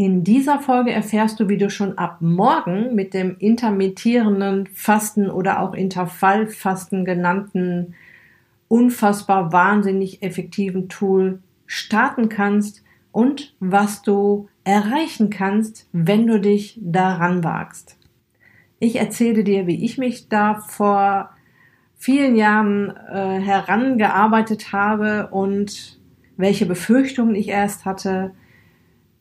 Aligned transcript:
In 0.00 0.22
dieser 0.22 0.60
Folge 0.60 0.92
erfährst 0.92 1.40
du, 1.40 1.48
wie 1.48 1.56
du 1.56 1.70
schon 1.70 1.98
ab 1.98 2.18
morgen 2.20 2.94
mit 2.94 3.14
dem 3.14 3.36
intermittierenden 3.40 4.68
Fasten 4.68 5.28
oder 5.28 5.60
auch 5.60 5.74
Intervallfasten 5.74 7.04
genannten 7.04 7.96
unfassbar 8.68 9.52
wahnsinnig 9.52 10.22
effektiven 10.22 10.88
Tool 10.88 11.40
starten 11.66 12.28
kannst 12.28 12.84
und 13.10 13.56
was 13.58 14.02
du 14.02 14.48
erreichen 14.62 15.30
kannst, 15.30 15.88
wenn 15.90 16.28
du 16.28 16.38
dich 16.38 16.78
daran 16.80 17.42
wagst. 17.42 17.98
Ich 18.78 19.00
erzähle 19.00 19.42
dir, 19.42 19.66
wie 19.66 19.84
ich 19.84 19.98
mich 19.98 20.28
da 20.28 20.60
vor 20.60 21.30
vielen 21.96 22.36
Jahren 22.36 22.96
äh, 23.12 23.40
herangearbeitet 23.40 24.72
habe 24.72 25.26
und 25.32 25.98
welche 26.36 26.66
Befürchtungen 26.66 27.34
ich 27.34 27.48
erst 27.48 27.84
hatte, 27.84 28.30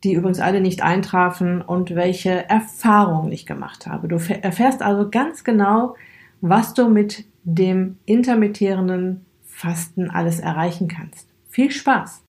die 0.04 0.14
übrigens 0.14 0.40
alle 0.40 0.62
nicht 0.62 0.84
eintrafen 0.84 1.62
und 1.62 1.96
welche 1.96 2.50
Erfahrungen 2.50 3.32
ich 3.32 3.46
gemacht 3.46 3.88
habe. 3.88 4.08
Du 4.08 4.16
erfährst 4.16 4.82
also 4.82 5.10
ganz 5.10 5.44
genau, 5.44 5.96
was 6.42 6.74
du 6.74 6.88
mit 6.88 7.26
dem 7.44 7.98
intermittierenden 8.06 9.26
Fasten 9.46 10.10
alles 10.10 10.40
erreichen 10.40 10.88
kannst. 10.88 11.28
Viel 11.50 11.72
Spaß! 11.72 12.24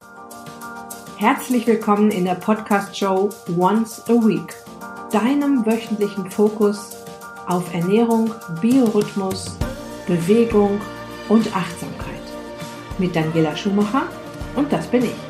Herzlich 1.19 1.67
willkommen 1.67 2.11
in 2.11 2.25
der 2.25 2.37
Podcast-Show 2.37 3.31
Once 3.59 4.03
a 4.09 4.13
Week, 4.13 4.55
deinem 5.13 5.67
wöchentlichen 5.67 6.31
Fokus 6.31 6.97
auf 7.47 7.75
Ernährung, 7.75 8.31
Biorhythmus, 8.61 9.59
Bewegung 10.07 10.81
und 11.29 11.55
Achtsamkeit. 11.55 12.15
Mit 12.99 13.15
Daniela 13.15 13.57
Schumacher 13.57 14.05
und 14.55 14.73
das 14.73 14.87
bin 14.87 15.03
ich. 15.03 15.28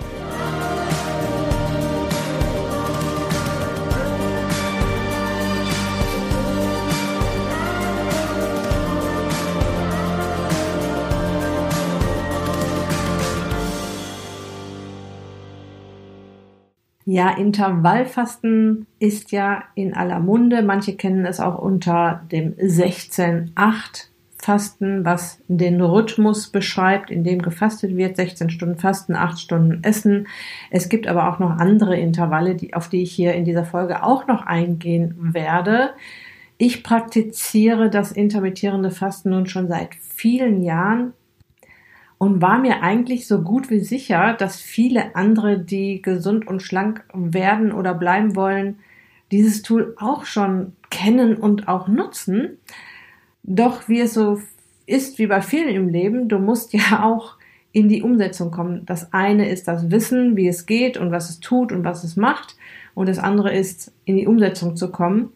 Ja, 17.11 17.31
Intervallfasten 17.31 18.87
ist 18.99 19.33
ja 19.33 19.65
in 19.75 19.95
aller 19.95 20.21
Munde. 20.21 20.63
Manche 20.63 20.95
kennen 20.95 21.25
es 21.25 21.41
auch 21.41 21.59
unter 21.59 22.21
dem 22.31 22.55
16-8 22.57 23.49
Fasten, 24.37 25.07
was 25.07 25.41
den 25.49 25.81
Rhythmus 25.81 26.49
beschreibt, 26.49 27.11
in 27.11 27.25
dem 27.25 27.41
gefastet 27.41 27.97
wird. 27.97 28.17
16 28.17 28.51
Stunden 28.51 28.77
Fasten, 28.77 29.17
8 29.17 29.41
Stunden 29.41 29.83
Essen. 29.85 30.27
Es 30.71 30.91
gibt 30.91 31.07
aber 31.07 31.33
auch 31.33 31.39
noch 31.39 31.53
andere 31.53 31.97
Intervalle, 31.97 32.55
die, 32.57 32.75
auf 32.75 32.91
die 32.91 33.05
ich 33.05 33.13
hier 33.13 33.33
in 33.33 33.47
dieser 33.47 33.65
Folge 33.65 34.03
auch 34.03 34.27
noch 34.27 34.45
eingehen 34.45 35.15
werde. 35.19 35.93
Ich 36.59 36.85
praktiziere 36.85 37.89
das 37.89 38.13
intermittierende 38.13 38.91
Fasten 38.91 39.31
nun 39.31 39.47
schon 39.47 39.69
seit 39.69 39.95
vielen 39.95 40.63
Jahren 40.63 41.15
und 42.19 42.43
war 42.43 42.59
mir 42.59 42.83
eigentlich 42.83 43.27
so 43.27 43.43
gut 43.43 43.71
wie 43.71 43.81
sicher, 43.81 44.35
dass 44.35 44.61
viele 44.61 45.15
andere, 45.15 45.59
die 45.59 46.03
gesund 46.03 46.47
und 46.47 46.63
schlank 46.63 47.05
werden 47.15 47.73
oder 47.73 47.95
bleiben 47.95 48.35
wollen, 48.35 48.81
dieses 49.31 49.63
Tool 49.63 49.95
auch 49.99 50.25
schon 50.25 50.73
kennen 50.91 51.37
und 51.37 51.69
auch 51.69 51.87
nutzen. 51.87 52.59
Doch 53.45 53.89
wie 53.89 54.01
es 54.01 54.15
so 54.15 54.41
ist 54.87 55.19
wie 55.19 55.27
bei 55.27 55.43
vielen 55.43 55.69
im 55.69 55.89
Leben, 55.89 56.29
du 56.29 56.39
musst 56.39 56.73
ja 56.73 57.03
auch 57.05 57.37
in 57.71 57.89
die 57.89 58.03
Umsetzung 58.03 58.51
kommen. 58.51 58.85
Das 58.87 59.13
eine 59.13 59.49
ist 59.49 59.69
das 59.69 59.91
Wissen, 59.91 60.37
wie 60.37 60.49
es 60.49 60.67
geht 60.67 60.97
und 60.97 61.13
was 61.13 61.31
es 61.31 61.41
tut 61.41 61.71
und 61.71 61.85
was 61.85 62.03
es 62.03 62.17
macht. 62.17 62.57
Und 62.95 63.09
das 63.09 63.19
andere 63.19 63.55
ist, 63.55 63.93
in 64.05 64.17
die 64.17 64.27
Umsetzung 64.27 64.75
zu 64.75 64.91
kommen. 64.91 65.33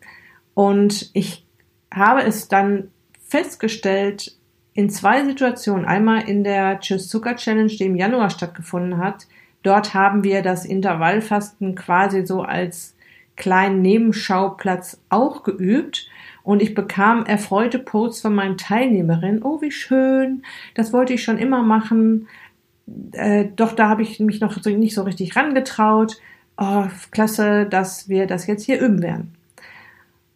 Und 0.55 1.11
ich 1.13 1.47
habe 1.95 2.23
es 2.23 2.49
dann 2.49 2.89
festgestellt, 3.29 4.37
in 4.75 4.91
zwei 4.91 5.25
Situationen. 5.25 5.85
Einmal 5.85 6.29
in 6.29 6.45
der 6.45 6.81
Tschüss 6.81 7.09
Zucker 7.09 7.37
Challenge, 7.37 7.69
die 7.69 7.85
im 7.85 7.97
Januar 7.97 8.31
stattgefunden 8.31 8.99
hat. 8.99 9.27
Dort 9.63 9.95
haben 9.95 10.25
wir 10.25 10.43
das 10.43 10.65
Intervallfasten 10.65 11.75
quasi 11.75 12.27
so 12.27 12.43
als 12.43 12.97
kleinen 13.37 13.83
Nebenschauplatz 13.83 15.01
auch 15.09 15.43
geübt. 15.43 16.09
Und 16.43 16.61
ich 16.61 16.75
bekam 16.75 17.25
erfreute 17.25 17.79
Posts 17.79 18.23
von 18.23 18.35
meinen 18.35 18.59
Teilnehmerinnen. 18.59 19.43
Oh, 19.45 19.61
wie 19.61 19.71
schön. 19.71 20.43
Das 20.75 20.93
wollte 20.93 21.13
ich 21.13 21.23
schon 21.23 21.39
immer 21.39 21.63
machen. 21.63 22.27
Äh, 23.13 23.47
doch 23.55 23.73
da 23.73 23.89
habe 23.89 24.03
ich 24.03 24.19
mich 24.19 24.41
noch 24.41 24.65
nicht 24.65 24.95
so 24.95 25.03
richtig 25.03 25.37
rangetraut. 25.37 26.21
Oh, 26.57 26.87
klasse, 27.11 27.67
dass 27.67 28.09
wir 28.09 28.27
das 28.27 28.47
jetzt 28.47 28.65
hier 28.65 28.81
üben 28.81 29.03
werden. 29.03 29.35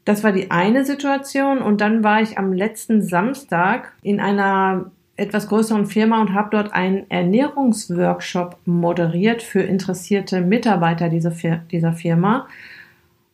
Das 0.07 0.23
war 0.23 0.31
die 0.31 0.53
eine 0.53 0.85
Situation 0.85 1.59
und 1.59 1.81
dann 1.81 2.05
war 2.05 2.23
ich 2.23 2.39
am 2.39 2.53
letzten 2.53 3.03
Samstag 3.03 3.93
in 4.03 4.21
einer 4.21 4.93
etwas 5.17 5.49
größeren 5.49 5.87
Firma 5.87 6.21
und 6.21 6.33
habe 6.33 6.51
dort 6.53 6.73
einen 6.73 7.11
Ernährungsworkshop 7.11 8.57
moderiert 8.67 9.43
für 9.43 9.63
interessierte 9.63 10.43
Mitarbeiter 10.43 11.09
dieser, 11.09 11.33
dieser 11.73 11.93
Firma. 11.93 12.47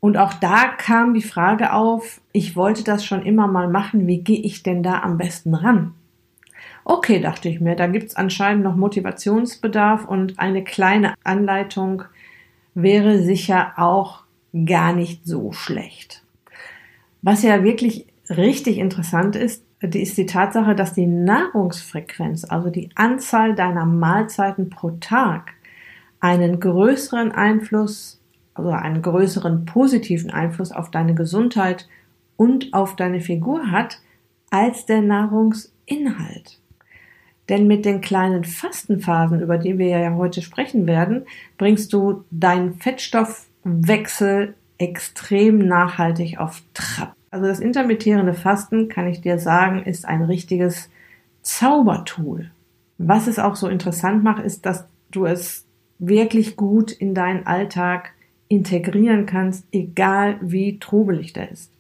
Und 0.01 0.17
auch 0.17 0.33
da 0.33 0.69
kam 0.79 1.13
die 1.13 1.21
Frage 1.21 1.75
auf, 1.75 2.23
ich 2.33 2.57
wollte 2.57 2.85
das 2.85 3.05
schon 3.05 3.23
immer 3.23 3.49
mal 3.49 3.69
machen, 3.69 4.07
wie 4.07 4.23
gehe 4.23 4.41
ich 4.41 4.63
denn 4.63 4.83
da 4.83 5.01
am 5.01 5.19
besten 5.19 5.55
ran? 5.55 5.93
Okay, 6.85 7.21
dachte 7.21 7.51
ich 7.51 7.61
mir, 7.61 7.77
da 7.77 7.87
gibt's 7.87 8.17
anscheinend 8.17 8.65
noch 8.65 8.77
Motivationsbedarf 8.77 10.07
und 10.07 10.39
eine 10.39 10.65
kleine 10.65 11.13
Anleitung 11.23 12.05
wäre 12.75 13.19
sicher 13.19 13.75
auch 13.77 14.23
gar 14.65 14.95
nicht 14.95 15.27
so 15.27 15.53
schlecht. 15.53 16.22
Was 17.23 17.43
ja 17.43 17.63
wirklich 17.63 18.07
richtig 18.29 18.79
interessant 18.79 19.37
ist, 19.37 19.65
ist 19.81 20.19
die 20.19 20.27
Tatsache, 20.27 20.75
dass 20.75 20.93
die 20.93 21.07
Nahrungsfrequenz, 21.07 22.45
also 22.45 22.71
die 22.71 22.91
Anzahl 22.95 23.55
deiner 23.55 23.87
Mahlzeiten 23.87 24.71
pro 24.71 24.91
Tag, 25.01 25.55
einen 26.21 26.61
größeren 26.61 27.33
Einfluss, 27.33 28.21
also 28.55 28.71
einen 28.71 29.03
größeren 29.03 29.65
positiven 29.65 30.31
Einfluss 30.31 30.73
auf 30.73 30.91
deine 30.91 31.15
Gesundheit 31.15 31.89
und 32.37 32.75
auf 32.75 32.97
deine 32.97 33.21
Figur 33.21 33.71
hat, 33.71 34.01
als 34.51 34.87
der 34.87 35.03
Nahrungsinhalt. 35.03 36.61
Denn 37.49 37.67
mit 37.67 37.85
den 37.85 38.01
kleinen 38.01 38.45
Fastenphasen, 38.45 39.41
über 39.41 39.59
die 39.59 39.79
wir 39.79 39.89
ja 39.89 40.15
heute 40.15 40.43
sprechen 40.43 40.87
werden, 40.87 41.27
bringst 41.59 41.93
du 41.93 42.25
deinen 42.31 42.75
Fettstoffwechsel 42.75 44.55
extrem 44.79 45.59
nachhaltig 45.59 46.39
auf 46.39 46.63
Trab. 46.75 47.15
Also 47.31 47.47
das 47.47 47.61
intermittierende 47.61 48.35
Fasten, 48.35 48.89
kann 48.89 49.07
ich 49.07 49.21
dir 49.21 49.39
sagen, 49.39 49.83
ist 49.85 50.05
ein 50.05 50.23
richtiges 50.23 50.91
Zaubertool. 51.43 52.51
Was 52.99 53.27
es 53.27 53.39
auch 53.39 53.57
so 53.57 53.69
interessant 53.69 54.23
macht, 54.23 54.43
ist, 54.43 54.67
dass 54.67 54.87
du 55.11 55.27
es 55.27 55.67
wirklich 55.99 56.57
gut 56.57 56.93
in 56.93 57.15
deinen 57.15 57.47
Alltag 57.47 58.13
integrieren 58.49 59.25
kannst, 59.25 59.67
egal 59.73 60.37
wie 60.43 60.79
trubelig 60.79 61.33
der 61.33 61.51
ist. 61.51 61.73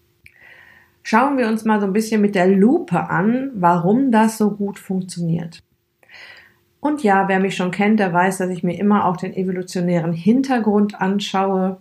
Schauen 1.02 1.36
wir 1.36 1.48
uns 1.48 1.64
mal 1.64 1.80
so 1.80 1.86
ein 1.86 1.92
bisschen 1.92 2.20
mit 2.20 2.34
der 2.34 2.46
Lupe 2.46 3.10
an, 3.10 3.50
warum 3.54 4.12
das 4.12 4.38
so 4.38 4.52
gut 4.52 4.78
funktioniert. 4.78 5.62
Und 6.80 7.02
ja, 7.02 7.28
wer 7.28 7.40
mich 7.40 7.56
schon 7.56 7.70
kennt, 7.72 8.00
der 8.00 8.12
weiß, 8.12 8.38
dass 8.38 8.50
ich 8.50 8.62
mir 8.62 8.78
immer 8.78 9.06
auch 9.06 9.16
den 9.16 9.34
evolutionären 9.34 10.12
Hintergrund 10.12 11.00
anschaue. 11.00 11.78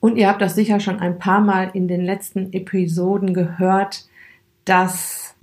Und 0.00 0.16
ihr 0.16 0.28
habt 0.28 0.40
das 0.40 0.54
sicher 0.54 0.80
schon 0.80 1.00
ein 1.00 1.18
paar 1.18 1.40
Mal 1.40 1.70
in 1.74 1.88
den 1.88 2.04
letzten 2.04 2.52
Episoden 2.52 3.34
gehört, 3.34 4.06
dass 4.64 5.34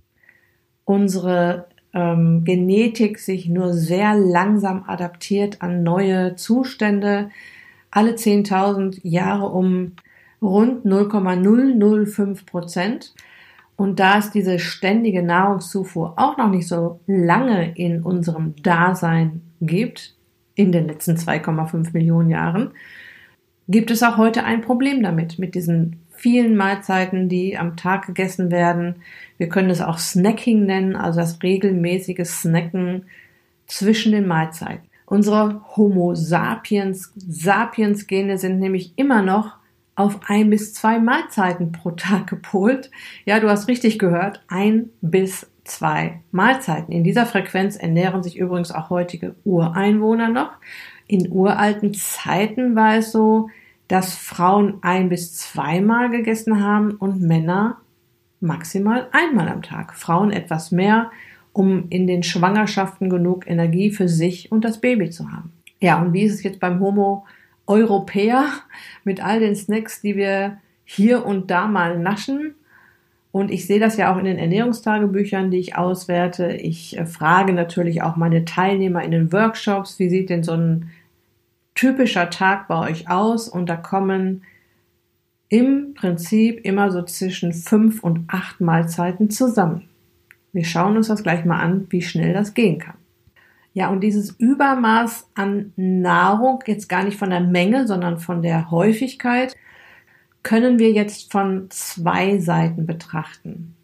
unsere 0.85 1.67
ähm, 1.93 2.43
Genetik 2.45 3.19
sich 3.19 3.49
nur 3.49 3.73
sehr 3.73 4.15
langsam 4.15 4.83
adaptiert 4.87 5.61
an 5.61 5.83
neue 5.83 6.35
Zustände. 6.35 7.29
Alle 7.91 8.11
10.000 8.11 8.99
Jahre 9.03 9.47
um 9.47 9.93
rund 10.41 10.85
0,005 10.85 12.45
Prozent. 12.45 13.13
Und 13.77 13.99
da 13.99 14.19
es 14.19 14.31
diese 14.31 14.59
ständige 14.59 15.21
Nahrungszufuhr 15.21 16.13
auch 16.17 16.37
noch 16.37 16.49
nicht 16.49 16.67
so 16.67 16.99
lange 17.07 17.75
in 17.75 18.03
unserem 18.03 18.55
Dasein 18.61 19.41
gibt, 19.59 20.15
in 20.55 20.71
den 20.71 20.87
letzten 20.87 21.15
2,5 21.17 21.91
Millionen 21.91 22.29
Jahren, 22.29 22.71
gibt 23.67 23.91
es 23.91 24.03
auch 24.03 24.17
heute 24.17 24.43
ein 24.43 24.61
Problem 24.61 25.01
damit, 25.03 25.39
mit 25.39 25.55
diesen 25.55 26.01
vielen 26.15 26.55
Mahlzeiten, 26.55 27.29
die 27.29 27.57
am 27.57 27.75
Tag 27.75 28.07
gegessen 28.07 28.51
werden. 28.51 28.95
Wir 29.37 29.49
können 29.49 29.69
es 29.69 29.81
auch 29.81 29.97
Snacking 29.97 30.65
nennen, 30.65 30.95
also 30.95 31.19
das 31.19 31.41
regelmäßige 31.43 32.25
Snacken 32.25 33.05
zwischen 33.67 34.11
den 34.11 34.27
Mahlzeiten. 34.27 34.87
Unsere 35.05 35.61
Homo 35.75 36.15
sapiens, 36.15 37.13
sapiens 37.15 38.07
Gene 38.07 38.37
sind 38.37 38.59
nämlich 38.59 38.93
immer 38.95 39.21
noch 39.21 39.57
auf 39.95 40.19
ein 40.27 40.49
bis 40.49 40.73
zwei 40.73 40.99
Mahlzeiten 40.99 41.71
pro 41.71 41.91
Tag 41.91 42.27
gepolt. 42.27 42.91
Ja, 43.25 43.39
du 43.39 43.49
hast 43.49 43.67
richtig 43.67 43.99
gehört, 43.99 44.43
ein 44.47 44.89
bis 45.01 45.47
zwei 45.63 46.21
Mahlzeiten. 46.31 46.93
In 46.93 47.03
dieser 47.03 47.25
Frequenz 47.25 47.75
ernähren 47.75 48.23
sich 48.23 48.37
übrigens 48.37 48.71
auch 48.71 48.89
heutige 48.89 49.35
Ureinwohner 49.45 50.29
noch. 50.29 50.51
In 51.07 51.31
uralten 51.31 51.93
Zeiten 51.93 52.75
war 52.75 52.95
es 52.95 53.11
so, 53.11 53.49
dass 53.87 54.15
Frauen 54.15 54.79
ein 54.81 55.09
bis 55.09 55.35
zweimal 55.35 56.09
gegessen 56.09 56.63
haben 56.63 56.91
und 56.91 57.21
Männer 57.21 57.77
maximal 58.39 59.07
einmal 59.11 59.47
am 59.47 59.61
Tag. 59.61 59.93
Frauen 59.93 60.31
etwas 60.31 60.71
mehr, 60.71 61.11
um 61.53 61.85
in 61.89 62.07
den 62.07 62.23
Schwangerschaften 62.23 63.09
genug 63.09 63.47
Energie 63.47 63.91
für 63.91 64.07
sich 64.07 64.51
und 64.51 64.65
das 64.65 64.81
Baby 64.81 65.09
zu 65.09 65.31
haben. 65.31 65.53
Ja, 65.79 66.01
und 66.01 66.13
wie 66.13 66.23
ist 66.23 66.33
es 66.33 66.43
jetzt 66.43 66.59
beim 66.59 66.79
Homo 66.79 67.25
Europäer 67.67 68.47
mit 69.03 69.23
all 69.23 69.39
den 69.39 69.55
Snacks, 69.55 70.01
die 70.01 70.15
wir 70.15 70.57
hier 70.83 71.25
und 71.25 71.51
da 71.51 71.67
mal 71.67 71.99
naschen? 71.99 72.55
Und 73.35 73.51
ich 73.51 73.67
sehe 73.67 73.81
das 73.81 73.97
ja 73.97 74.13
auch 74.13 74.17
in 74.17 74.23
den 74.23 74.37
Ernährungstagebüchern, 74.37 75.51
die 75.51 75.57
ich 75.57 75.75
auswerte. 75.75 76.53
Ich 76.53 76.97
äh, 76.97 77.05
frage 77.05 77.51
natürlich 77.51 78.01
auch 78.01 78.15
meine 78.15 78.45
Teilnehmer 78.45 79.03
in 79.03 79.11
den 79.11 79.33
Workshops, 79.33 79.99
wie 79.99 80.07
sieht 80.07 80.29
denn 80.29 80.41
so 80.41 80.53
ein 80.53 80.89
typischer 81.73 82.29
Tag 82.29 82.69
bei 82.69 82.89
euch 82.89 83.09
aus? 83.09 83.49
Und 83.49 83.67
da 83.67 83.75
kommen 83.75 84.43
im 85.49 85.95
Prinzip 85.95 86.63
immer 86.63 86.93
so 86.93 87.03
zwischen 87.03 87.51
fünf 87.51 88.01
und 88.01 88.23
acht 88.29 88.61
Mahlzeiten 88.61 89.29
zusammen. 89.29 89.89
Wir 90.53 90.63
schauen 90.63 90.95
uns 90.95 91.09
das 91.09 91.21
gleich 91.21 91.43
mal 91.43 91.59
an, 91.59 91.87
wie 91.89 92.03
schnell 92.03 92.31
das 92.31 92.53
gehen 92.53 92.79
kann. 92.79 92.95
Ja, 93.73 93.89
und 93.89 93.99
dieses 93.99 94.31
Übermaß 94.39 95.27
an 95.35 95.73
Nahrung, 95.75 96.63
jetzt 96.67 96.87
gar 96.87 97.03
nicht 97.03 97.17
von 97.17 97.31
der 97.31 97.41
Menge, 97.41 97.85
sondern 97.85 98.17
von 98.17 98.41
der 98.41 98.71
Häufigkeit, 98.71 99.57
können 100.45 100.77
wir 100.77 100.91
jetzt 100.91 101.31
von 101.31 101.65
zwei 101.71 102.37
Seiten 102.37 102.85
betrachten. 102.85 103.75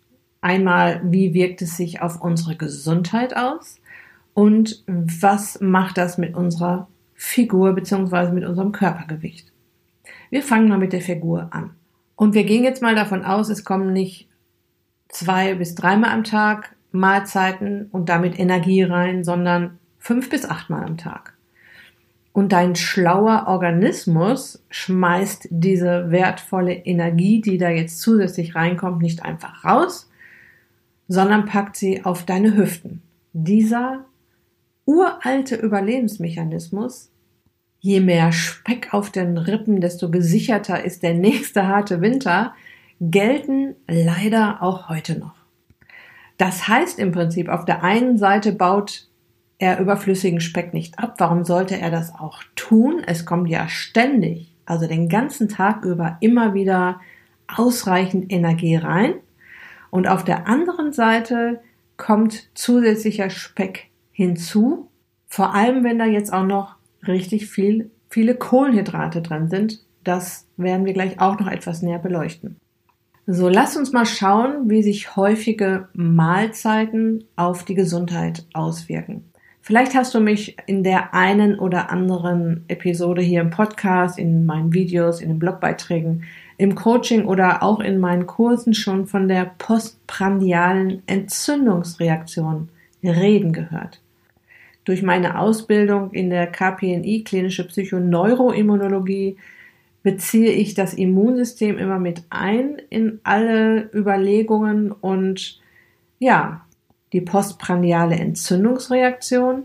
Einmal, 0.42 1.02
wie 1.04 1.34
wirkt 1.34 1.64
es 1.64 1.76
sich 1.76 2.04
auf 2.04 2.22
unsere 2.22 2.56
Gesundheit 2.56 3.36
aus 3.36 3.82
und 4.36 4.84
was 4.86 5.60
macht 5.60 5.98
das 5.98 6.20
mit 6.20 6.36
unserer 6.36 6.88
Figur 7.16 7.74
bzw. 7.74 8.32
mit 8.32 8.46
unserem 8.46 8.72
Körpergewicht. 8.72 9.52
Wir 10.30 10.44
fangen 10.44 10.70
mal 10.70 10.78
mit 10.78 10.94
der 10.94 11.02
Figur 11.02 11.48
an. 11.50 11.72
Und 12.16 12.36
wir 12.36 12.44
gehen 12.44 12.64
jetzt 12.64 12.84
mal 12.84 12.94
davon 12.94 13.26
aus, 13.26 13.50
es 13.50 13.66
kommen 13.66 13.92
nicht 13.92 14.30
zwei 15.10 15.56
bis 15.56 15.74
dreimal 15.74 16.12
am 16.12 16.24
Tag 16.24 16.76
Mahlzeiten 16.92 17.88
und 17.92 18.08
damit 18.08 18.38
Energie 18.38 18.84
rein, 18.84 19.24
sondern 19.24 19.80
fünf 19.98 20.30
bis 20.30 20.46
achtmal 20.46 20.84
am 20.84 20.98
Tag. 20.98 21.34
Und 22.34 22.54
dein 22.54 22.76
schlauer 22.76 23.46
Organismus 23.48 24.64
schmeißt 24.70 25.48
diese 25.50 26.12
wertvolle 26.12 26.74
Energie, 26.74 27.42
die 27.42 27.58
da 27.58 27.70
jetzt 27.70 28.00
zusätzlich 28.00 28.56
reinkommt, 28.56 29.02
nicht 29.02 29.24
einfach 29.24 29.66
raus, 29.66 30.10
sondern 31.08 31.46
packt 31.46 31.76
sie 31.76 32.06
auf 32.06 32.26
deine 32.26 32.56
Hüften. 32.56 33.02
Dieser 33.34 34.06
uralte 34.86 35.56
Überlebensmechanismus, 35.56 37.12
je 37.80 38.00
mehr 38.00 38.32
Speck 38.32 38.94
auf 38.94 39.10
den 39.10 39.38
Rippen, 39.38 39.82
desto 39.82 40.10
gesicherter 40.10 40.84
ist 40.84 41.04
der 41.04 41.14
nächste 41.14 41.68
harte 41.68 42.00
Winter, 42.00 42.54
gelten 43.02 43.76
leider 43.88 44.62
auch 44.62 44.88
heute 44.88 45.20
noch. 45.20 45.36
Das 46.38 46.68
heißt 46.68 46.98
im 46.98 47.12
Prinzip, 47.12 47.50
auf 47.50 47.66
der 47.66 47.84
einen 47.84 48.18
Seite 48.18 48.54
baut 48.54 49.08
er 49.62 49.80
überflüssigen 49.80 50.42
Speck 50.42 50.74
nicht 50.74 50.98
ab. 50.98 51.16
Warum 51.20 51.44
sollte 51.44 51.80
er 51.80 51.92
das 51.92 52.16
auch 52.16 52.42
tun? 52.56 53.04
Es 53.06 53.28
kommt 53.28 53.48
ja 53.48 53.68
ständig, 53.68 54.52
also 54.66 54.88
den 54.88 55.08
ganzen 55.08 55.50
Tag 55.50 55.86
über 55.86 56.18
immer 56.20 56.56
wieder 56.56 57.00
ausreichend 57.48 58.32
Energie 58.32 58.76
rein. 58.76 59.14
Und 59.92 60.08
auf 60.08 60.24
der 60.24 60.48
anderen 60.48 60.94
Seite 60.94 61.62
kommt 61.96 62.50
zusätzlicher 62.56 63.30
Speck 63.30 63.90
hinzu. 64.12 64.90
Vor 65.28 65.54
allem, 65.54 65.84
wenn 65.84 66.00
da 66.00 66.06
jetzt 66.06 66.34
auch 66.34 66.46
noch 66.46 66.76
richtig 67.06 67.48
viel, 67.48 67.92
viele 68.10 68.34
Kohlenhydrate 68.34 69.22
drin 69.22 69.48
sind. 69.48 69.86
Das 70.04 70.48
werden 70.58 70.88
wir 70.88 70.94
gleich 70.94 71.22
auch 71.22 71.40
noch 71.40 71.48
etwas 71.48 71.84
näher 71.84 72.00
beleuchten. 72.00 72.58
So, 73.28 73.48
lass 73.48 73.78
uns 73.78 73.92
mal 73.92 74.08
schauen, 74.08 74.72
wie 74.72 74.82
sich 74.82 75.16
häufige 75.16 75.88
Mahlzeiten 75.94 77.26
auf 77.36 77.64
die 77.64 77.76
Gesundheit 77.76 78.48
auswirken. 78.54 79.31
Vielleicht 79.64 79.94
hast 79.94 80.16
du 80.16 80.20
mich 80.20 80.58
in 80.66 80.84
der 80.84 81.14
einen 81.14 81.60
oder 81.60 81.92
anderen 81.92 82.66
Episode 82.68 83.22
hier 83.22 83.42
im 83.42 83.52
Podcast, 83.52 84.18
in 84.18 84.46
meinen 84.48 84.74
Videos, 84.74 85.22
in 85.22 85.30
den 85.30 85.40
Blogbeiträgen, 85.40 86.24
im 86.58 86.74
Coaching 86.74 87.26
oder 87.26 87.62
auch 87.62 87.80
in 87.80 88.00
meinen 88.00 88.26
Kursen 88.26 88.74
schon 88.74 89.06
von 89.06 89.28
der 89.28 89.52
postprandialen 89.60 91.04
Entzündungsreaktion 91.06 92.70
reden 93.04 93.54
gehört. 93.54 94.02
Durch 94.84 95.04
meine 95.04 95.38
Ausbildung 95.38 96.12
in 96.12 96.32
der 96.32 96.48
KPNI, 96.48 97.24
klinische 97.24 97.68
Psychoneuroimmunologie, 97.68 99.38
beziehe 100.02 100.52
ich 100.52 100.74
das 100.74 100.96
Immunsystem 100.96 101.78
immer 101.78 102.00
mit 102.00 102.24
ein 102.32 102.82
in 102.90 103.20
alle 103.24 103.92
Überlegungen 103.94 104.92
und 104.92 105.62
ja, 106.18 106.66
die 107.14 107.22
postprandiale 107.22 108.16
Entzündungsreaktion 108.16 109.64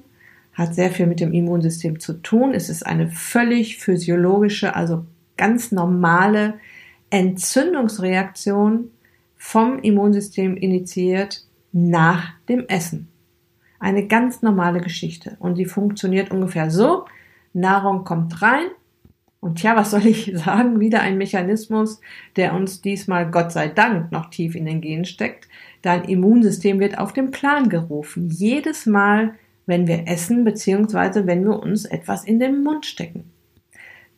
hat 0.53 0.75
sehr 0.75 0.91
viel 0.91 1.07
mit 1.07 1.21
dem 1.21 1.33
Immunsystem 1.33 2.01
zu 2.01 2.15
tun. 2.15 2.55
Es 2.55 2.69
ist 2.69 2.85
eine 2.85 3.09
völlig 3.09 3.77
physiologische, 3.77 4.75
also 4.75 5.05
ganz 5.37 5.71
normale 5.71 6.55
Entzündungsreaktion 7.11 8.91
vom 9.37 9.79
Immunsystem 9.79 10.57
initiiert 10.57 11.47
nach 11.73 12.33
dem 12.49 12.67
Essen. 12.69 13.09
Eine 13.79 14.07
ganz 14.07 14.41
normale 14.41 14.81
Geschichte. 14.81 15.37
Und 15.39 15.59
die 15.59 15.67
funktioniert 15.67 16.31
ungefähr 16.31 16.71
so. 16.71 17.05
Nahrung 17.53 18.05
kommt 18.05 18.41
rein. 18.41 18.69
Und 19.41 19.63
ja, 19.63 19.77
was 19.77 19.91
soll 19.91 20.07
ich 20.07 20.33
sagen? 20.35 20.81
Wieder 20.81 21.01
ein 21.01 21.19
Mechanismus, 21.19 22.01
der 22.37 22.55
uns 22.55 22.81
diesmal 22.81 23.31
Gott 23.31 23.53
sei 23.53 23.69
Dank 23.69 24.13
noch 24.13 24.31
tief 24.31 24.55
in 24.55 24.67
den 24.67 24.81
Genen 24.81 25.05
steckt. 25.05 25.49
Dein 25.83 26.05
Immunsystem 26.05 26.81
wird 26.81 26.99
auf 26.99 27.13
den 27.13 27.31
Plan 27.31 27.69
gerufen. 27.69 28.29
Jedes 28.31 28.87
Mal, 28.87 29.35
wenn 29.67 29.87
wir 29.87 30.09
essen, 30.09 30.45
beziehungsweise 30.45 31.27
wenn 31.27 31.45
wir 31.45 31.61
uns 31.61 31.85
etwas 31.85 32.25
in 32.25 32.39
den 32.39 32.63
Mund 32.63 32.87
stecken. 32.87 33.31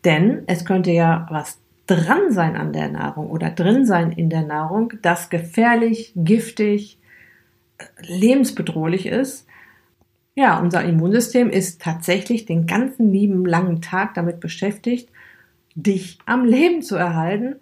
Denn 0.05 0.44
es 0.47 0.65
könnte 0.65 0.93
ja 0.93 1.26
was 1.31 1.59
dran 1.88 2.32
sein 2.32 2.56
an 2.56 2.73
der 2.73 2.88
Nahrung 2.88 3.31
oder 3.31 3.50
drin 3.50 3.85
sein 3.85 4.12
in 4.12 4.31
der 4.31 4.43
Nahrung, 4.43 4.93
das 5.03 5.31
gefährlich, 5.31 6.12
giftig, 6.15 6.99
lebensbedrohlich 8.00 9.06
ist. 9.06 9.47
Ja, 10.38 10.61
unser 10.61 10.85
Immunsystem 10.85 11.50
ist 11.50 11.82
tatsächlich 11.82 12.46
den 12.46 12.67
ganzen 12.67 13.12
lieben 13.12 13.44
langen 13.44 13.81
Tag 13.81 14.15
damit 14.15 14.39
beschäftigt, 14.39 15.08
dich 15.74 16.19
am 16.27 16.44
Leben 16.44 16.82
zu 16.82 16.94
erhalten, 16.94 17.56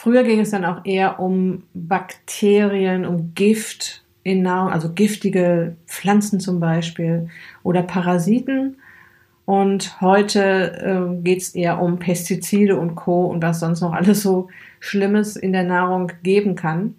Früher 0.00 0.22
ging 0.22 0.38
es 0.38 0.52
dann 0.52 0.64
auch 0.64 0.84
eher 0.84 1.18
um 1.18 1.64
Bakterien, 1.74 3.04
um 3.04 3.34
Gift 3.34 4.04
in 4.22 4.42
Nahrung, 4.42 4.70
also 4.70 4.92
giftige 4.92 5.74
Pflanzen 5.88 6.38
zum 6.38 6.60
Beispiel 6.60 7.30
oder 7.64 7.82
Parasiten. 7.82 8.76
Und 9.44 10.00
heute 10.00 11.18
äh, 11.18 11.20
geht 11.24 11.38
es 11.38 11.52
eher 11.56 11.82
um 11.82 11.98
Pestizide 11.98 12.78
und 12.78 12.94
Co. 12.94 13.26
und 13.26 13.42
was 13.42 13.58
sonst 13.58 13.80
noch 13.80 13.92
alles 13.92 14.22
so 14.22 14.46
Schlimmes 14.78 15.34
in 15.34 15.52
der 15.52 15.64
Nahrung 15.64 16.12
geben 16.22 16.54
kann. 16.54 16.94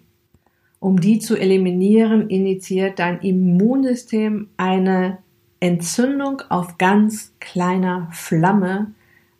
Um 0.80 1.00
die 1.00 1.18
zu 1.18 1.36
eliminieren, 1.36 2.28
initiiert 2.28 2.98
dein 2.98 3.20
Immunsystem 3.20 4.48
eine 4.56 5.18
Entzündung 5.60 6.42
auf 6.48 6.78
ganz 6.78 7.32
kleiner 7.38 8.08
Flamme, 8.12 8.92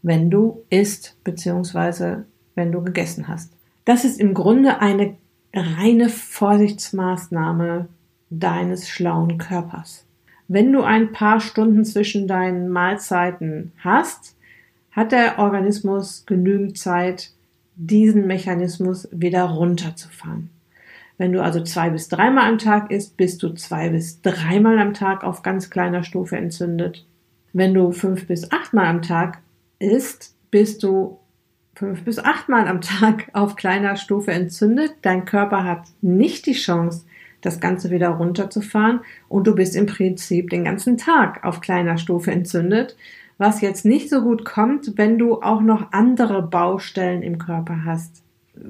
wenn 0.02 0.30
du 0.30 0.62
isst 0.70 1.16
bzw 1.24 2.22
wenn 2.60 2.72
du 2.72 2.82
gegessen 2.82 3.26
hast. 3.28 3.52
Das 3.84 4.04
ist 4.04 4.20
im 4.20 4.34
Grunde 4.34 4.80
eine 4.80 5.16
reine 5.54 6.08
Vorsichtsmaßnahme 6.08 7.88
deines 8.28 8.88
schlauen 8.88 9.38
Körpers. 9.38 10.04
Wenn 10.46 10.72
du 10.72 10.82
ein 10.82 11.12
paar 11.12 11.40
Stunden 11.40 11.84
zwischen 11.84 12.28
deinen 12.28 12.68
Mahlzeiten 12.68 13.72
hast, 13.78 14.36
hat 14.90 15.12
der 15.12 15.38
Organismus 15.38 16.24
genügend 16.26 16.76
Zeit, 16.76 17.30
diesen 17.76 18.26
Mechanismus 18.26 19.08
wieder 19.10 19.44
runterzufahren. 19.44 20.50
Wenn 21.20 21.34
du 21.34 21.42
also 21.42 21.62
zwei 21.62 21.90
bis 21.90 22.08
dreimal 22.08 22.48
am 22.48 22.56
Tag 22.56 22.90
isst, 22.90 23.18
bist 23.18 23.42
du 23.42 23.50
zwei 23.50 23.90
bis 23.90 24.22
dreimal 24.22 24.78
am 24.78 24.94
Tag 24.94 25.22
auf 25.22 25.42
ganz 25.42 25.68
kleiner 25.68 26.02
Stufe 26.02 26.38
entzündet. 26.38 27.04
Wenn 27.52 27.74
du 27.74 27.92
fünf 27.92 28.26
bis 28.26 28.50
achtmal 28.50 28.86
am 28.86 29.02
Tag 29.02 29.42
isst, 29.78 30.34
bist 30.50 30.82
du 30.82 31.18
fünf 31.74 32.04
bis 32.04 32.18
achtmal 32.18 32.66
am 32.66 32.80
Tag 32.80 33.28
auf 33.34 33.56
kleiner 33.56 33.96
Stufe 33.96 34.30
entzündet. 34.32 34.94
Dein 35.02 35.26
Körper 35.26 35.64
hat 35.64 35.82
nicht 36.00 36.46
die 36.46 36.54
Chance, 36.54 37.04
das 37.42 37.60
Ganze 37.60 37.90
wieder 37.90 38.08
runterzufahren 38.08 39.00
und 39.28 39.46
du 39.46 39.54
bist 39.54 39.76
im 39.76 39.84
Prinzip 39.84 40.48
den 40.48 40.64
ganzen 40.64 40.96
Tag 40.96 41.44
auf 41.44 41.60
kleiner 41.60 41.98
Stufe 41.98 42.30
entzündet, 42.30 42.96
was 43.36 43.60
jetzt 43.60 43.84
nicht 43.84 44.08
so 44.08 44.22
gut 44.22 44.46
kommt, 44.46 44.96
wenn 44.96 45.18
du 45.18 45.42
auch 45.42 45.60
noch 45.60 45.92
andere 45.92 46.40
Baustellen 46.40 47.22
im 47.22 47.36
Körper 47.36 47.84
hast. 47.84 48.22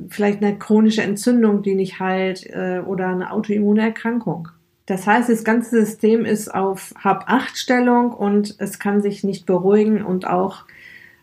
Vielleicht 0.08 0.42
eine 0.42 0.58
chronische 0.58 1.02
Entzündung, 1.02 1.62
die 1.62 1.74
nicht 1.74 2.00
heilt 2.00 2.46
äh, 2.46 2.82
oder 2.84 3.08
eine 3.08 3.32
autoimmune 3.32 3.82
Erkrankung. 3.82 4.48
Das 4.86 5.06
heißt, 5.06 5.28
das 5.28 5.44
ganze 5.44 5.84
System 5.84 6.24
ist 6.24 6.52
auf 6.52 6.94
Hab-8-Stellung 7.02 8.12
und 8.12 8.56
es 8.58 8.78
kann 8.78 9.02
sich 9.02 9.22
nicht 9.22 9.46
beruhigen 9.46 10.02
und 10.02 10.26
auch 10.26 10.64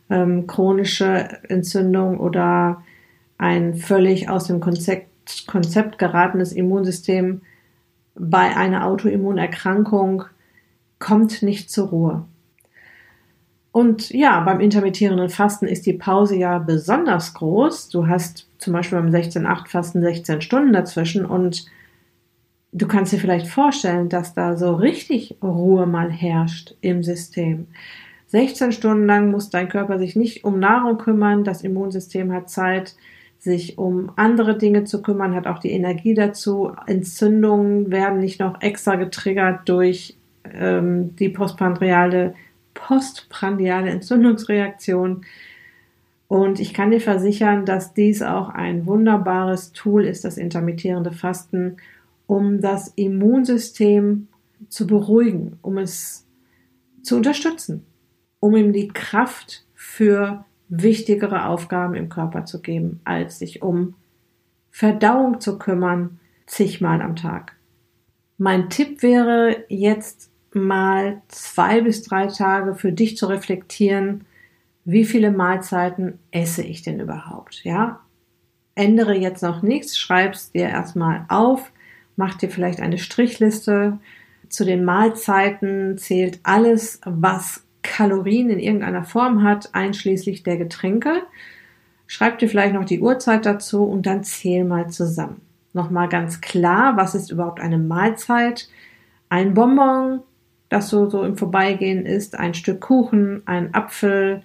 ähm, 0.10 0.48
chronische 0.48 1.40
Entzündung 1.50 2.20
oder 2.20 2.84
ein 3.38 3.76
völlig 3.76 4.30
aus 4.30 4.46
dem 4.46 4.62
Konzept, 4.62 5.48
Konzept 5.48 5.98
geratenes 5.98 6.54
Immunsystem 6.54 7.42
bei 8.16 8.56
einer 8.56 8.86
Autoimmunerkrankung 8.86 10.24
kommt 11.00 11.44
nicht 11.44 11.70
zur 11.70 11.90
Ruhe. 11.90 12.26
Und 13.78 14.10
ja, 14.10 14.40
beim 14.40 14.60
intermittierenden 14.60 15.30
Fasten 15.30 15.68
ist 15.68 15.86
die 15.86 15.94
Pause 15.94 16.36
ja 16.36 16.58
besonders 16.58 17.36
groß. 17.36 17.90
Du 17.90 18.08
hast 18.08 18.48
zum 18.58 18.74
Beispiel 18.74 18.98
beim 18.98 19.12
16-8-Fasten 19.12 20.02
16 20.02 20.42
Stunden 20.42 20.74
dazwischen 20.74 21.28
und 21.28 21.68
du 22.72 22.88
kannst 22.88 23.14
dir 23.14 23.20
vielleicht 23.20 23.46
vorstellen, 23.46 24.10
dass 24.10 24.34
da 24.34 24.58
so 24.58 24.74
richtig 24.74 25.38
Ruhe 25.44 25.86
mal 25.86 26.10
herrscht 26.10 26.74
im 26.82 27.04
System. 27.04 27.68
16 28.26 28.72
Stunden 28.72 29.06
lang 29.06 29.30
muss 29.30 29.52
dein 29.52 29.70
Körper 29.70 30.00
sich 30.00 30.16
nicht 30.16 30.44
um 30.44 30.58
Nahrung 30.58 30.98
kümmern, 30.98 31.44
das 31.44 31.62
Immunsystem 31.62 32.34
hat 32.34 32.50
Zeit, 32.50 32.96
sich 33.38 33.78
um 33.78 34.12
andere 34.16 34.58
Dinge 34.58 34.86
zu 34.86 35.04
kümmern, 35.04 35.36
hat 35.36 35.46
auch 35.46 35.60
die 35.60 35.70
Energie 35.70 36.16
dazu. 36.16 36.72
Entzündungen 36.88 37.92
werden 37.92 38.22
nicht 38.22 38.40
noch 38.40 38.60
extra 38.60 38.96
getriggert 38.96 39.70
durch 39.70 40.18
ähm, 40.52 41.16
die 41.18 41.30
postprandiale, 41.30 42.34
postprandiale 42.78 43.90
Entzündungsreaktion. 43.90 45.26
Und 46.28 46.60
ich 46.60 46.74
kann 46.74 46.92
dir 46.92 47.02
versichern, 47.02 47.66
dass 47.66 47.94
dies 47.94 48.22
auch 48.22 48.50
ein 48.50 48.86
wunderbares 48.86 49.72
Tool 49.72 50.06
ist, 50.06 50.24
das 50.24 50.38
intermittierende 50.38 51.12
Fasten, 51.12 51.78
um 52.28 52.62
das 52.62 52.90
Immunsystem 52.96 54.28
zu 54.70 54.86
beruhigen, 54.86 55.58
um 55.62 55.78
es 55.78 56.26
zu 57.02 57.16
unterstützen, 57.16 57.86
um 58.40 58.56
ihm 58.56 58.74
die 58.74 58.90
Kraft 58.90 59.66
für 59.74 60.46
wichtigere 60.70 61.46
Aufgaben 61.46 61.96
im 61.96 62.10
Körper 62.10 62.46
zu 62.46 62.62
geben, 62.62 63.00
als 63.06 63.40
sich 63.40 63.62
um 63.62 63.96
Verdauung 64.70 65.40
zu 65.40 65.58
kümmern, 65.58 66.20
zigmal 66.46 67.02
am 67.02 67.16
Tag. 67.16 67.56
Mein 68.38 68.70
Tipp 68.70 69.02
wäre 69.02 69.64
jetzt 69.70 70.30
mal 70.54 71.22
zwei 71.28 71.82
bis 71.82 72.04
drei 72.04 72.28
Tage 72.28 72.76
für 72.76 72.92
dich 72.92 73.18
zu 73.18 73.28
reflektieren, 73.28 74.26
wie 74.86 75.06
viele 75.06 75.32
Mahlzeiten 75.32 76.20
esse 76.32 76.64
ich 76.64 76.82
denn 76.82 77.00
überhaupt? 77.00 77.64
Ja, 77.64 78.00
ändere 78.76 79.16
jetzt 79.16 79.44
noch 79.44 79.62
nichts, 79.62 79.98
schreib's 79.98 80.52
dir 80.52 80.70
erstmal 80.70 81.26
auf, 81.28 81.72
mach 82.16 82.36
dir 82.36 82.50
vielleicht 82.50 82.80
eine 82.80 82.98
Strichliste. 82.98 84.00
Zu 84.50 84.64
den 84.64 84.86
Mahlzeiten 84.86 85.98
zählt 85.98 86.40
alles, 86.44 87.02
was 87.04 87.66
Kalorien 87.82 88.50
in 88.50 88.60
irgendeiner 88.60 89.04
Form 89.04 89.44
hat, 89.44 89.74
einschließlich 89.74 90.44
der 90.44 90.58
Getränke. 90.58 91.24
Schreib 92.06 92.40
dir 92.40 92.48
vielleicht 92.48 92.74
noch 92.74 92.86
die 92.86 93.02
Uhrzeit 93.02 93.46
dazu 93.46 93.84
und 93.84 94.06
dann 94.06 94.24
zähl 94.24 94.64
mal 94.64 94.90
zusammen. 94.90 95.42
Nochmal 95.74 96.08
ganz 96.08 96.40
klar, 96.40 96.96
was 96.96 97.14
ist 97.14 97.32
überhaupt 97.32 97.60
eine 97.60 97.78
Mahlzeit? 97.78 98.70
Ein 99.30 99.54
Bonbon, 99.54 100.22
das 100.70 100.90
so, 100.90 101.10
so 101.10 101.24
im 101.24 101.38
Vorbeigehen 101.38 102.06
ist, 102.06 102.38
ein 102.38 102.54
Stück 102.54 102.82
Kuchen, 102.82 103.42
ein 103.46 103.74
Apfel, 103.74 104.42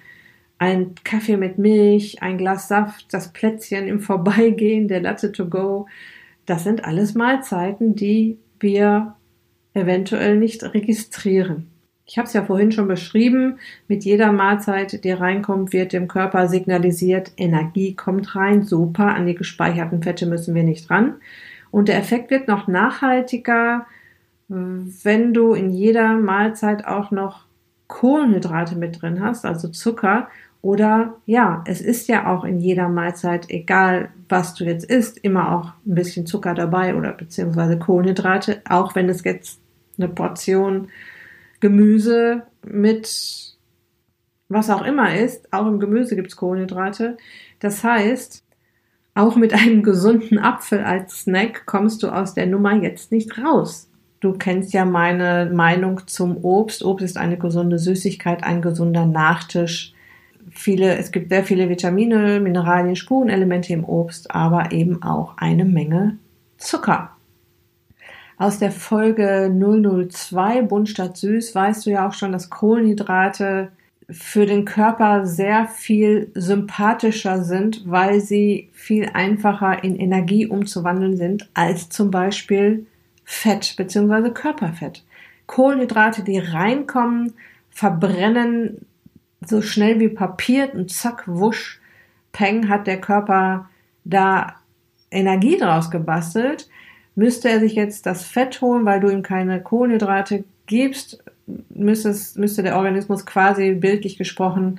ein 0.59 0.95
Kaffee 1.03 1.37
mit 1.37 1.59
Milch, 1.59 2.23
ein 2.23 2.39
Glas 2.39 2.69
Saft, 2.69 3.13
das 3.13 3.33
Plätzchen 3.33 3.89
im 3.89 4.01
Vorbeigehen, 4.01 4.89
der 4.89 5.01
Latte 5.01 5.33
to 5.33 5.49
go. 5.49 5.87
Das 6.47 6.65
sind 6.65 6.85
alles 6.85 7.15
Mahlzeiten, 7.15 7.95
die 7.95 8.39
wir 8.61 9.15
eventuell 9.75 10.37
nicht 10.37 10.63
registrieren. 10.75 11.69
Ich 12.05 12.19
habe 12.19 12.27
es 12.27 12.35
ja 12.35 12.45
vorhin 12.45 12.73
schon 12.73 12.89
beschrieben, 12.89 13.59
mit 13.89 14.05
jeder 14.05 14.33
Mahlzeit, 14.33 15.03
die 15.05 15.11
reinkommt, 15.11 15.73
wird 15.73 15.93
dem 15.93 16.09
Körper 16.09 16.49
signalisiert, 16.49 17.33
Energie 17.37 17.95
kommt 17.95 18.35
rein, 18.35 18.63
super, 18.63 19.15
an 19.15 19.27
die 19.27 19.35
gespeicherten 19.35 20.03
Fette 20.03 20.27
müssen 20.27 20.55
wir 20.55 20.65
nicht 20.65 20.91
ran. 20.91 21.15
Und 21.71 21.89
der 21.89 21.99
Effekt 21.99 22.31
wird 22.31 22.49
noch 22.49 22.69
nachhaltiger, 22.69 23.87
wenn 24.55 25.33
du 25.33 25.55
in 25.55 25.71
jeder 25.71 26.17
Mahlzeit 26.19 26.87
auch 26.87 27.11
noch 27.11 27.47
Kohlenhydrate 27.87 28.77
mit 28.77 29.01
drin 29.01 29.23
hast, 29.23 29.47
also 29.47 29.69
Zucker. 29.69 30.29
Oder 30.61 31.17
ja, 31.27 31.65
es 31.67 31.81
ist 31.81 32.09
ja 32.09 32.33
auch 32.33 32.45
in 32.45 32.61
jeder 32.61 32.89
Mahlzeit, 32.89 33.51
egal 33.51 34.11
was 34.29 34.55
du 34.55 34.65
jetzt 34.65 34.85
isst, 34.85 35.19
immer 35.19 35.53
auch 35.53 35.73
ein 35.87 35.95
bisschen 35.95 36.27
Zucker 36.27 36.55
dabei 36.55 36.95
oder 36.95 37.13
beziehungsweise 37.13 37.79
Kohlenhydrate, 37.79 38.61
auch 38.69 38.95
wenn 38.95 39.09
es 39.09 39.25
jetzt 39.25 39.61
eine 39.99 40.09
Portion 40.09 40.89
Gemüse 41.61 42.43
mit 42.65 43.57
was 44.49 44.69
auch 44.69 44.83
immer 44.83 45.17
ist. 45.17 45.51
Auch 45.53 45.67
im 45.67 45.81
Gemüse 45.81 46.15
gibt 46.15 46.29
es 46.29 46.37
Kohlenhydrate. 46.37 47.17
Das 47.61 47.83
heißt, 47.83 48.45
auch 49.15 49.37
mit 49.37 49.55
einem 49.55 49.83
gesunden 49.83 50.39
Apfel 50.39 50.81
als 50.81 51.23
Snack 51.23 51.65
kommst 51.65 52.03
du 52.03 52.09
aus 52.09 52.35
der 52.35 52.47
Nummer 52.47 52.75
jetzt 52.75 53.13
nicht 53.13 53.39
raus. 53.39 53.89
Du 54.23 54.35
kennst 54.35 54.73
ja 54.73 54.85
meine 54.85 55.51
Meinung 55.53 56.07
zum 56.07 56.37
Obst. 56.45 56.85
Obst 56.85 57.05
ist 57.05 57.19
eine 57.19 57.37
gesunde 57.37 57.81
Süßigkeit, 57.81 58.45
ein 58.45 58.63
gesunder 58.63 59.05
Nachtisch. 59.05 59.95
Viele, 60.49 60.97
es 60.97 61.11
gibt 61.11 61.31
sehr 61.31 61.43
viele 61.43 61.69
Vitamine, 61.69 62.39
Mineralien, 62.39 62.95
Spurenelemente 62.95 63.73
im 63.73 63.85
Obst, 63.85 64.33
aber 64.33 64.71
eben 64.71 65.03
auch 65.03 65.37
eine 65.39 65.65
Menge 65.65 66.19
Zucker. 66.57 67.11
Aus 68.39 68.61
der 68.61 68.71
Folge 68.71 69.53
002 69.53 70.63
Bunt 70.63 70.89
statt 70.89 71.17
süß 71.17 71.53
weißt 71.57 71.85
du 71.85 71.91
ja 71.91 72.07
auch 72.07 72.13
schon, 72.13 72.31
dass 72.31 72.49
Kohlenhydrate 72.49 73.73
für 74.09 74.47
den 74.47 74.65
Körper 74.65 75.27
sehr 75.27 75.67
viel 75.67 76.31
sympathischer 76.35 77.43
sind, 77.43 77.83
weil 77.91 78.21
sie 78.21 78.71
viel 78.73 79.09
einfacher 79.15 79.83
in 79.83 79.97
Energie 79.97 80.47
umzuwandeln 80.47 81.17
sind 81.17 81.51
als 81.55 81.89
zum 81.89 82.13
Beispiel 82.13 82.87
Fett 83.33 83.75
bzw. 83.77 84.31
Körperfett. 84.31 85.05
Kohlenhydrate, 85.47 86.23
die 86.23 86.39
reinkommen, 86.39 87.33
verbrennen 87.71 88.87
so 89.45 89.63
schnell 89.63 89.99
wie 89.99 90.11
Papier 90.11 90.73
und 90.75 90.93
zack, 90.93 91.25
wusch, 91.27 91.81
peng, 92.33 92.69
hat 92.69 92.87
der 92.87 93.01
Körper 93.01 93.71
da 94.05 94.57
Energie 95.11 95.57
draus 95.57 95.91
gebastelt. 95.91 96.69
Müsste 97.15 97.49
er 97.49 97.59
sich 97.59 97.75
jetzt 97.75 98.05
das 98.05 98.23
Fett 98.23 98.61
holen, 98.61 98.85
weil 98.85 99.01
du 99.01 99.09
ihm 99.09 99.23
keine 99.23 99.63
Kohlenhydrate 99.63 100.45
gibst, 100.67 101.25
müsste, 101.71 102.15
müsste 102.39 102.63
der 102.63 102.77
Organismus 102.77 103.25
quasi 103.25 103.73
bildlich 103.73 104.19
gesprochen 104.19 104.79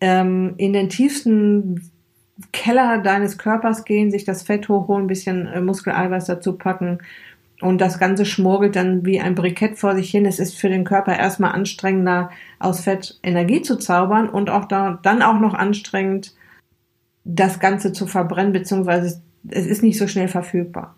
ähm, 0.00 0.54
in 0.56 0.72
den 0.72 0.88
tiefsten 0.88 1.88
Keller 2.52 2.98
deines 2.98 3.38
Körpers 3.38 3.84
gehen, 3.84 4.10
sich 4.10 4.24
das 4.24 4.42
Fett 4.42 4.68
hochholen, 4.68 5.04
ein 5.04 5.08
bisschen 5.08 5.46
äh, 5.46 5.60
Muskeleiweiß 5.60 6.26
dazu 6.26 6.54
packen 6.58 6.98
und 7.60 7.80
das 7.80 7.98
Ganze 7.98 8.24
schmorgelt 8.24 8.76
dann 8.76 9.04
wie 9.04 9.20
ein 9.20 9.34
Brikett 9.34 9.78
vor 9.78 9.94
sich 9.94 10.10
hin. 10.10 10.26
Es 10.26 10.38
ist 10.38 10.58
für 10.58 10.68
den 10.68 10.84
Körper 10.84 11.16
erstmal 11.16 11.52
anstrengender, 11.52 12.30
aus 12.58 12.80
Fett 12.80 13.18
Energie 13.22 13.62
zu 13.62 13.76
zaubern 13.76 14.28
und 14.28 14.50
auch 14.50 14.64
da, 14.64 14.98
dann 15.02 15.22
auch 15.22 15.38
noch 15.38 15.54
anstrengend, 15.54 16.34
das 17.24 17.60
Ganze 17.60 17.92
zu 17.92 18.06
verbrennen, 18.06 18.52
beziehungsweise 18.52 19.22
es 19.48 19.66
ist 19.66 19.82
nicht 19.82 19.98
so 19.98 20.06
schnell 20.06 20.28
verfügbar. 20.28 20.96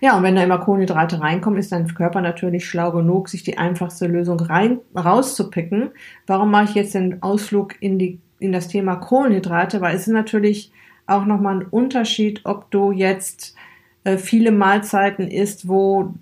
Ja, 0.00 0.16
und 0.16 0.22
wenn 0.22 0.36
da 0.36 0.44
immer 0.44 0.58
Kohlenhydrate 0.58 1.20
reinkommen, 1.20 1.58
ist 1.58 1.72
dein 1.72 1.92
Körper 1.92 2.20
natürlich 2.20 2.68
schlau 2.68 2.92
genug, 2.92 3.28
sich 3.28 3.42
die 3.42 3.58
einfachste 3.58 4.06
Lösung 4.06 4.38
rein, 4.38 4.78
rauszupicken. 4.96 5.90
Warum 6.26 6.50
mache 6.50 6.64
ich 6.64 6.74
jetzt 6.74 6.94
den 6.94 7.22
Ausflug 7.22 7.74
in 7.80 7.98
die, 7.98 8.20
in 8.38 8.52
das 8.52 8.68
Thema 8.68 8.96
Kohlenhydrate? 8.96 9.80
Weil 9.80 9.96
es 9.96 10.02
ist 10.02 10.12
natürlich 10.12 10.70
auch 11.06 11.24
nochmal 11.24 11.56
ein 11.56 11.66
Unterschied, 11.66 12.42
ob 12.44 12.70
du 12.70 12.92
jetzt 12.92 13.56
viele 14.16 14.52
Mahlzeiten 14.52 15.28
isst, 15.28 15.68
wo 15.68 16.14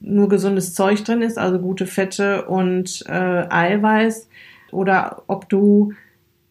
nur 0.00 0.28
gesundes 0.28 0.74
Zeug 0.74 1.04
drin 1.04 1.22
ist, 1.22 1.38
also 1.38 1.58
gute 1.58 1.86
Fette 1.86 2.46
und 2.46 3.04
äh, 3.08 3.46
Eiweiß, 3.48 4.28
oder 4.70 5.22
ob 5.26 5.48
du 5.48 5.92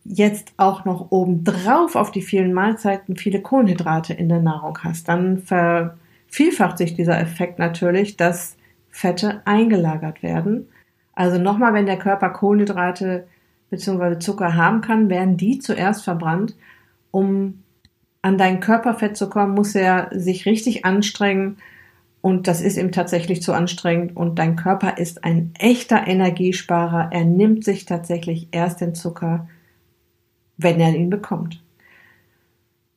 jetzt 0.04 0.54
auch 0.58 0.86
noch 0.86 1.12
obendrauf 1.12 1.96
auf 1.96 2.12
die 2.12 2.22
vielen 2.22 2.54
Mahlzeiten 2.54 3.18
viele 3.18 3.42
Kohlenhydrate 3.42 4.14
in 4.14 4.30
der 4.30 4.40
Nahrung 4.40 4.80
hast, 4.84 5.10
dann 5.10 5.40
vervielfacht 5.40 6.78
sich 6.78 6.96
dieser 6.96 7.20
Effekt 7.20 7.60
natürlich, 7.60 8.18
dass 8.18 8.56
Fette 8.90 9.42
eingelagert 9.46 10.24
werden. 10.24 10.70
Also 11.14 11.38
nochmal, 11.38 11.74
wenn 11.74 11.86
der 11.86 11.98
Körper 11.98 12.30
Kohlenhydrate 12.30 13.28
bzw. 13.70 14.20
Zucker 14.20 14.56
haben 14.56 14.82
kann, 14.82 15.10
werden 15.10 15.36
die 15.36 15.60
zuerst 15.60 16.04
verbrannt, 16.04 16.56
um 17.12 17.64
an 18.28 18.38
dein 18.38 18.60
Körperfett 18.60 19.16
zu 19.16 19.30
kommen, 19.30 19.56
muss 19.56 19.74
er 19.74 20.10
sich 20.12 20.46
richtig 20.46 20.84
anstrengen. 20.84 21.58
Und 22.20 22.48
das 22.48 22.60
ist 22.60 22.78
ihm 22.78 22.92
tatsächlich 22.92 23.42
zu 23.42 23.54
anstrengend. 23.54 24.18
Und 24.18 24.38
dein 24.38 24.58
Körper 24.58 24.98
ist 24.98 25.24
ein 25.24 25.54
echter 25.58 26.06
Energiesparer. 26.06 27.10
Er 27.14 27.24
nimmt 27.24 27.64
sich 27.64 27.86
tatsächlich 27.86 28.50
erst 28.52 28.82
den 28.82 28.96
Zucker, 28.96 29.48
wenn 30.58 30.82
er 30.82 30.94
ihn 30.94 31.10
bekommt. 31.10 31.64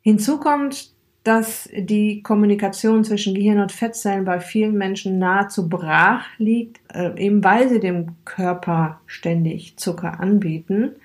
Hinzu 0.03 0.41
kommt, 0.41 0.91
dass 1.23 1.69
die 1.77 2.25
Kommunikation 2.25 3.05
zwischen 3.05 3.37
Gehirn 3.37 3.61
und 3.61 3.71
Fettzellen 3.71 4.25
bei 4.25 4.41
vielen 4.41 4.77
Menschen 4.77 5.21
nahezu 5.21 5.69
brach 5.69 6.27
liegt, 6.39 6.81
äh, 6.93 7.17
eben 7.23 7.45
weil 7.45 7.69
sie 7.69 7.79
dem 7.79 8.17
Körper 8.25 9.01
ständig 9.07 9.77
Zucker 9.77 10.19
anbieten. 10.19 10.97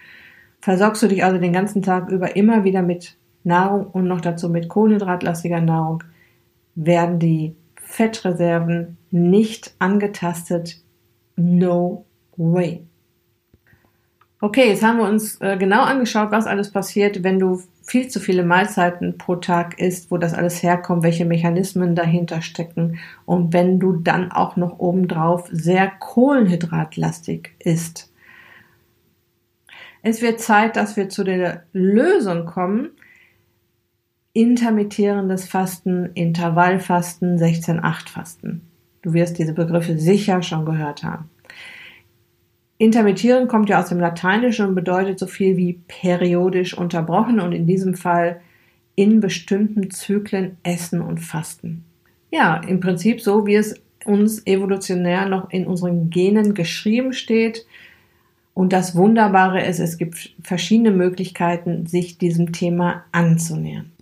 Versorgst 0.61 1.03
du 1.03 1.07
dich 1.07 1.23
also 1.23 1.37
den 1.37 1.53
ganzen 1.53 1.83
Tag 1.83 2.09
über 2.09 2.35
immer 2.35 2.63
wieder 2.63 2.81
mit 2.81 3.17
Nahrung 3.45 3.87
und 3.87 4.07
noch 4.07 4.21
dazu 4.21 4.49
mit 4.49 4.67
kohlenhydratlastiger 4.67 5.61
Nahrung, 5.61 6.03
werden 6.75 7.19
die 7.19 7.55
Fettreserven 7.75 8.97
nicht 9.11 9.75
angetastet. 9.79 10.81
No 11.37 12.05
way. 12.35 12.85
Okay, 14.41 14.67
jetzt 14.67 14.83
haben 14.83 14.97
wir 14.97 15.07
uns 15.07 15.39
äh, 15.41 15.57
genau 15.57 15.83
angeschaut, 15.83 16.31
was 16.31 16.45
alles 16.45 16.69
passiert, 16.71 17.23
wenn 17.23 17.39
du 17.39 17.61
viel 17.81 18.09
zu 18.09 18.19
viele 18.19 18.43
Mahlzeiten 18.43 19.17
pro 19.17 19.37
Tag 19.37 19.79
isst, 19.79 20.11
wo 20.11 20.17
das 20.17 20.33
alles 20.33 20.61
herkommt, 20.61 21.03
welche 21.03 21.25
Mechanismen 21.25 21.95
dahinter 21.95 22.41
stecken 22.41 22.99
und 23.25 23.53
wenn 23.53 23.79
du 23.79 23.93
dann 23.93 24.31
auch 24.31 24.55
noch 24.55 24.79
obendrauf 24.79 25.47
sehr 25.51 25.91
kohlenhydratlastig 25.99 27.51
isst. 27.59 28.11
Es 30.01 30.21
wird 30.21 30.39
Zeit, 30.39 30.75
dass 30.75 30.97
wir 30.97 31.09
zu 31.09 31.23
der 31.23 31.63
Lösung 31.73 32.45
kommen. 32.45 32.91
Intermittierendes 34.37 35.47
Fasten, 35.47 36.09
Intervallfasten, 36.13 37.37
16-8-Fasten. 37.37 38.63
Du 39.01 39.13
wirst 39.13 39.39
diese 39.39 39.53
Begriffe 39.53 39.97
sicher 39.97 40.41
schon 40.43 40.65
gehört 40.65 41.05
haben. 41.05 41.29
Intermittieren 42.77 43.47
kommt 43.47 43.69
ja 43.69 43.79
aus 43.79 43.87
dem 43.87 44.01
Lateinischen 44.01 44.65
und 44.65 44.75
bedeutet 44.75 45.19
so 45.19 45.25
viel 45.25 45.55
wie 45.55 45.79
periodisch 45.87 46.77
unterbrochen 46.77 47.39
und 47.39 47.53
in 47.53 47.65
diesem 47.65 47.93
Fall 47.93 48.41
in 48.95 49.21
bestimmten 49.21 49.89
Zyklen 49.89 50.57
essen 50.63 50.99
und 50.99 51.19
fasten. 51.19 51.85
Ja, 52.29 52.57
im 52.57 52.81
Prinzip 52.81 53.21
so, 53.21 53.47
wie 53.47 53.55
es 53.55 53.81
uns 54.03 54.45
evolutionär 54.45 55.29
noch 55.29 55.49
in 55.49 55.65
unseren 55.65 56.09
Genen 56.09 56.53
geschrieben 56.53 57.13
steht. 57.13 57.65
Und 58.53 58.73
das 58.73 58.97
Wunderbare 58.97 59.65
ist, 59.65 59.79
es 59.79 59.97
gibt 59.97 60.35
verschiedene 60.43 60.91
Möglichkeiten, 60.91 61.85
sich 61.85 62.17
diesem 62.17 62.51
Thema 62.51 63.05
anzunähern. 63.13 63.93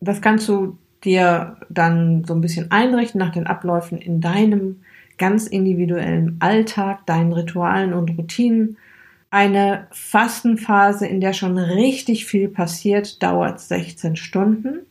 Das 0.00 0.20
kannst 0.20 0.48
du 0.48 0.78
dir 1.04 1.56
dann 1.68 2.24
so 2.24 2.34
ein 2.34 2.40
bisschen 2.40 2.70
einrichten 2.70 3.18
nach 3.18 3.32
den 3.32 3.46
Abläufen 3.46 3.98
in 3.98 4.20
deinem 4.20 4.80
ganz 5.16 5.46
individuellem 5.46 6.36
Alltag, 6.38 7.06
deinen 7.06 7.32
Ritualen 7.32 7.92
und 7.92 8.16
Routinen. 8.16 8.76
Eine 9.30 9.88
Fastenphase, 9.90 11.06
in 11.06 11.20
der 11.20 11.32
schon 11.32 11.58
richtig 11.58 12.24
viel 12.26 12.48
passiert, 12.48 13.22
dauert 13.22 13.60
16 13.60 14.16
Stunden. 14.16 14.86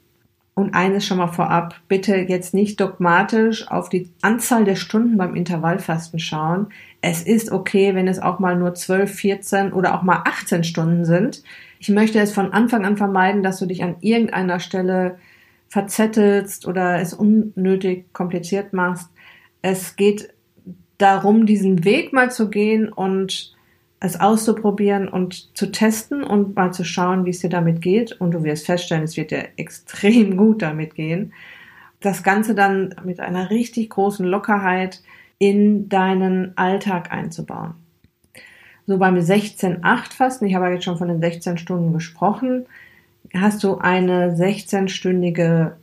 Und 0.53 0.73
eines 0.73 1.05
schon 1.05 1.19
mal 1.19 1.27
vorab, 1.27 1.75
bitte 1.87 2.15
jetzt 2.15 2.53
nicht 2.53 2.79
dogmatisch 2.79 3.69
auf 3.69 3.89
die 3.89 4.09
Anzahl 4.21 4.65
der 4.65 4.75
Stunden 4.75 5.15
beim 5.15 5.35
Intervallfasten 5.35 6.19
schauen. 6.19 6.67
Es 6.99 7.21
ist 7.21 7.51
okay, 7.51 7.93
wenn 7.93 8.07
es 8.07 8.19
auch 8.19 8.39
mal 8.39 8.57
nur 8.57 8.73
12, 8.73 9.13
14 9.13 9.71
oder 9.71 9.93
auch 9.93 10.01
mal 10.01 10.23
18 10.25 10.63
Stunden 10.63 11.05
sind. 11.05 11.43
Ich 11.79 11.89
möchte 11.89 12.19
es 12.19 12.33
von 12.33 12.53
Anfang 12.53 12.85
an 12.85 12.97
vermeiden, 12.97 13.43
dass 13.43 13.59
du 13.59 13.65
dich 13.65 13.83
an 13.83 13.97
irgendeiner 14.01 14.59
Stelle 14.59 15.17
verzettelst 15.69 16.67
oder 16.67 16.99
es 16.99 17.13
unnötig 17.13 18.13
kompliziert 18.13 18.73
machst. 18.73 19.09
Es 19.61 19.95
geht 19.95 20.33
darum, 20.97 21.45
diesen 21.45 21.83
Weg 21.83 22.13
mal 22.13 22.31
zu 22.31 22.49
gehen 22.49 22.89
und 22.89 23.55
es 23.99 24.19
auszuprobieren 24.19 25.07
und 25.07 25.55
zu 25.57 25.71
testen 25.71 26.23
und 26.23 26.55
mal 26.55 26.71
zu 26.71 26.83
schauen, 26.83 27.25
wie 27.25 27.31
es 27.31 27.39
dir 27.39 27.49
damit 27.49 27.81
geht. 27.81 28.13
Und 28.13 28.31
du 28.31 28.43
wirst 28.43 28.65
feststellen, 28.65 29.03
es 29.03 29.17
wird 29.17 29.31
dir 29.31 29.49
extrem 29.57 30.37
gut 30.37 30.61
damit 30.61 30.95
gehen. 30.95 31.33
Das 31.99 32.21
Ganze 32.21 32.53
dann 32.53 32.95
mit 33.03 33.19
einer 33.19 33.49
richtig 33.49 33.89
großen 33.89 34.25
Lockerheit 34.25 35.01
in 35.39 35.89
deinen 35.89 36.55
Alltag 36.57 37.11
einzubauen. 37.11 37.73
So 38.87 38.97
beim 38.97 39.17
16-8 39.17 40.13
Fasten, 40.13 40.45
ich 40.45 40.55
habe 40.55 40.65
ja 40.67 40.73
jetzt 40.73 40.85
schon 40.85 40.97
von 40.97 41.09
den 41.09 41.19
16 41.19 41.57
Stunden 41.57 41.91
gesprochen, 41.91 42.65
hast 43.33 43.61
du 43.63 43.77
eine 43.77 44.33
16-stündige 44.33 45.73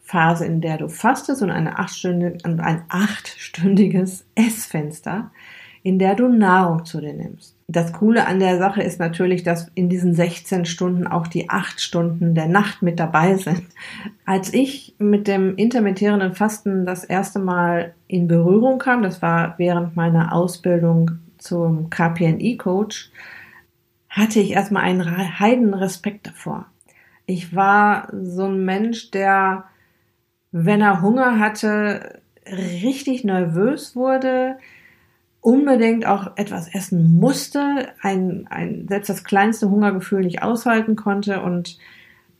Phase, 0.00 0.46
in 0.46 0.62
der 0.62 0.78
du 0.78 0.88
fastest 0.88 1.42
und 1.42 1.50
eine 1.50 1.78
achtstündige, 1.78 2.38
ein 2.44 2.82
achtstündiges 2.88 4.24
Essfenster, 4.34 5.30
in 5.82 5.98
der 5.98 6.14
du 6.14 6.28
Nahrung 6.28 6.86
zu 6.86 7.02
dir 7.02 7.12
nimmst. 7.12 7.54
Das 7.68 7.92
Coole 7.92 8.26
an 8.26 8.40
der 8.40 8.58
Sache 8.58 8.82
ist 8.82 8.98
natürlich, 8.98 9.42
dass 9.42 9.70
in 9.74 9.90
diesen 9.90 10.14
16 10.14 10.64
Stunden 10.64 11.06
auch 11.06 11.26
die 11.26 11.50
acht 11.50 11.82
Stunden 11.82 12.34
der 12.34 12.48
Nacht 12.48 12.80
mit 12.80 12.98
dabei 12.98 13.36
sind. 13.36 13.62
Als 14.24 14.52
ich 14.52 14.94
mit 14.98 15.28
dem 15.28 15.54
intermittierenden 15.56 16.34
Fasten 16.34 16.86
das 16.86 17.04
erste 17.04 17.38
Mal 17.38 17.94
in 18.08 18.26
Berührung 18.26 18.78
kam, 18.78 19.02
das 19.02 19.20
war 19.20 19.54
während 19.58 19.96
meiner 19.96 20.32
Ausbildung 20.32 21.12
zum 21.40 21.90
KPNI-Coach, 21.90 23.10
hatte 24.08 24.40
ich 24.40 24.52
erstmal 24.52 24.82
einen 24.82 25.38
heiden 25.38 25.74
Respekt 25.74 26.26
davor. 26.26 26.66
Ich 27.26 27.54
war 27.54 28.08
so 28.12 28.46
ein 28.46 28.64
Mensch, 28.64 29.10
der, 29.10 29.64
wenn 30.50 30.80
er 30.80 31.00
Hunger 31.00 31.38
hatte, 31.38 32.20
richtig 32.46 33.24
nervös 33.24 33.94
wurde, 33.94 34.56
unbedingt 35.40 36.06
auch 36.06 36.36
etwas 36.36 36.72
essen 36.74 37.18
musste, 37.18 37.88
ein, 38.02 38.46
ein, 38.50 38.86
selbst 38.88 39.08
das 39.08 39.24
kleinste 39.24 39.70
Hungergefühl 39.70 40.20
nicht 40.20 40.42
aushalten 40.42 40.96
konnte 40.96 41.40
und 41.42 41.78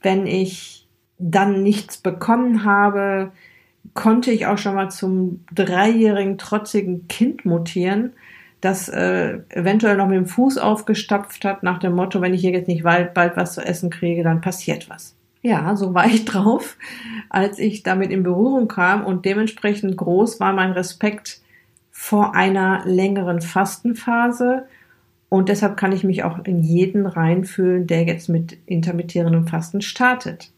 wenn 0.01 0.27
ich 0.27 0.87
dann 1.17 1.63
nichts 1.63 1.97
bekommen 1.97 2.63
habe, 2.63 3.31
konnte 3.93 4.31
ich 4.31 4.45
auch 4.45 4.57
schon 4.57 4.75
mal 4.75 4.89
zum 4.89 5.45
dreijährigen 5.53 6.37
trotzigen 6.37 7.07
Kind 7.07 7.45
mutieren, 7.45 8.13
das 8.61 8.89
äh, 8.89 9.39
eventuell 9.49 9.97
noch 9.97 10.07
mit 10.07 10.17
dem 10.17 10.27
Fuß 10.27 10.57
aufgestapft 10.59 11.43
hat, 11.43 11.63
nach 11.63 11.79
dem 11.79 11.93
Motto, 11.93 12.21
wenn 12.21 12.33
ich 12.33 12.41
hier 12.41 12.51
jetzt 12.51 12.67
nicht 12.67 12.83
bald, 12.83 13.13
bald 13.13 13.35
was 13.35 13.53
zu 13.53 13.61
essen 13.61 13.89
kriege, 13.89 14.23
dann 14.23 14.41
passiert 14.41 14.89
was. 14.89 15.15
Ja, 15.41 15.75
so 15.75 15.93
war 15.93 16.05
ich 16.05 16.25
drauf, 16.25 16.77
als 17.29 17.59
ich 17.59 17.83
damit 17.83 18.11
in 18.11 18.23
Berührung 18.23 18.67
kam 18.67 19.03
und 19.03 19.25
dementsprechend 19.25 19.97
groß 19.97 20.39
war 20.39 20.53
mein 20.53 20.71
Respekt 20.71 21.41
vor 21.89 22.35
einer 22.35 22.83
längeren 22.85 23.41
Fastenphase 23.41 24.65
und 25.29 25.49
deshalb 25.49 25.77
kann 25.77 25.91
ich 25.91 26.03
mich 26.03 26.23
auch 26.23 26.43
in 26.45 26.61
jeden 26.61 27.05
reinfühlen, 27.05 27.87
der 27.87 28.03
jetzt 28.03 28.27
mit 28.27 28.57
intermittierendem 28.65 29.47
Fasten 29.47 29.81
startet. 29.81 30.51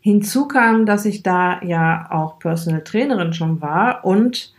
Hinzu 0.00 0.48
kam, 0.48 0.86
dass 0.86 1.04
ich 1.04 1.22
da 1.22 1.62
ja 1.62 2.08
auch 2.10 2.38
Personal 2.38 2.82
Trainerin 2.82 3.32
schon 3.34 3.60
war 3.60 4.04
und 4.04 4.54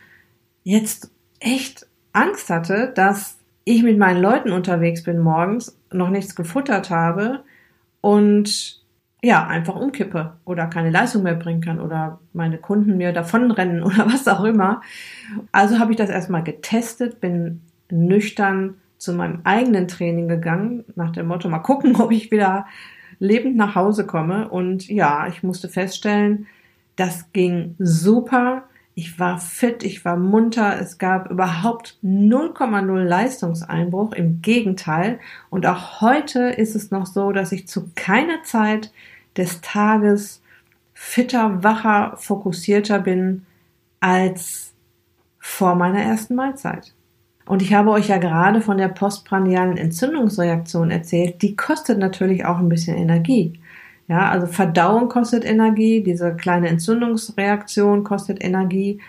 jetzt 0.64 1.12
echt 1.40 1.88
Angst 2.20 2.50
hatte, 2.50 2.92
dass 2.96 3.38
ich 3.64 3.84
mit 3.84 3.98
meinen 3.98 4.22
Leuten 4.22 4.52
unterwegs 4.52 5.04
bin 5.04 5.20
morgens, 5.20 5.78
noch 5.92 6.10
nichts 6.10 6.36
gefuttert 6.36 6.90
habe 6.90 7.44
und 8.02 8.80
ja, 9.22 9.46
einfach 9.46 9.76
umkippe 9.76 10.34
oder 10.46 10.68
keine 10.68 10.90
Leistung 10.90 11.24
mehr 11.24 11.36
bringen 11.36 11.62
kann 11.62 11.80
oder 11.80 12.20
meine 12.34 12.58
Kunden 12.58 12.98
mir 12.98 13.12
davonrennen 13.12 13.84
oder 13.84 14.06
was 14.06 14.28
auch 14.28 14.44
immer. 14.44 14.82
Also 15.52 15.80
habe 15.80 15.92
ich 15.92 15.98
das 15.98 16.10
erstmal 16.10 16.44
getestet, 16.44 17.20
bin 17.20 17.62
nüchtern 17.92 18.76
zu 18.98 19.14
meinem 19.14 19.42
eigenen 19.44 19.88
Training 19.88 20.28
gegangen, 20.28 20.86
nach 20.96 21.12
dem 21.12 21.28
Motto, 21.28 21.50
mal 21.50 21.60
gucken, 21.60 21.96
ob 22.00 22.12
ich 22.12 22.32
wieder 22.32 22.66
lebend 23.20 23.58
nach 23.58 23.76
Hause 23.76 24.06
komme. 24.06 24.50
Und 24.50 24.88
ja, 24.88 25.28
ich 25.28 25.44
musste 25.44 25.68
feststellen, 25.68 26.48
das 26.96 27.32
ging 27.34 27.76
super. 27.80 28.64
Ich 29.00 29.18
war 29.18 29.40
fit, 29.40 29.84
ich 29.84 30.04
war 30.04 30.18
munter, 30.18 30.78
es 30.78 30.98
gab 30.98 31.32
überhaupt 31.32 31.98
0,0 32.04 33.02
Leistungseinbruch, 33.02 34.12
im 34.12 34.42
Gegenteil. 34.42 35.20
Und 35.50 35.66
auch 35.66 36.02
heute 36.02 36.50
ist 36.50 36.76
es 36.76 36.92
noch 36.92 37.06
so, 37.06 37.32
dass 37.32 37.54
ich 37.54 37.66
zu 37.66 37.92
keiner 37.96 38.44
Zeit 38.44 38.92
des 39.38 39.62
Tages 39.62 40.42
fitter, 40.94 41.64
wacher, 41.64 42.18
fokussierter 42.18 43.00
bin 43.00 43.46
als 44.02 44.74
vor 45.40 45.76
meiner 45.76 46.02
ersten 46.02 46.36
Mahlzeit. 46.36 46.94
Und 47.46 47.62
ich 47.62 47.74
habe 47.74 47.92
euch 47.92 48.10
ja 48.10 48.18
gerade 48.18 48.60
von 48.60 48.78
der 48.78 48.90
postprandialen 48.90 49.78
Entzündungsreaktion 49.78 50.92
erzählt. 50.92 51.42
Die 51.42 51.56
kostet 51.56 52.00
natürlich 52.00 52.44
auch 52.44 52.58
ein 52.58 52.68
bisschen 52.68 52.98
Energie. 52.98 53.62
Ja, 54.10 54.32
also 54.32 54.48
Verdauung 54.48 55.08
kostet 55.08 55.46
Energie, 55.46 56.02
diese 56.02 56.36
kleine 56.36 56.68
Entzündungsreaktion 56.68 58.04
kostet 58.04 58.44
Energie. 58.44 59.00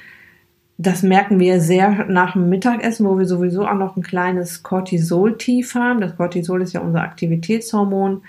Das 0.76 1.02
merken 1.02 1.40
wir 1.40 1.60
sehr 1.62 2.04
nach 2.04 2.34
dem 2.34 2.50
Mittagessen, 2.50 3.06
wo 3.06 3.18
wir 3.18 3.24
sowieso 3.24 3.66
auch 3.66 3.74
noch 3.74 3.96
ein 3.96 4.02
kleines 4.02 4.62
Cortisol-Tief 4.62 5.74
haben. 5.74 6.02
Das 6.02 6.16
Cortisol 6.16 6.60
ist 6.60 6.74
ja 6.74 6.80
unser 6.80 7.00
Aktivitätshormon, 7.00 8.22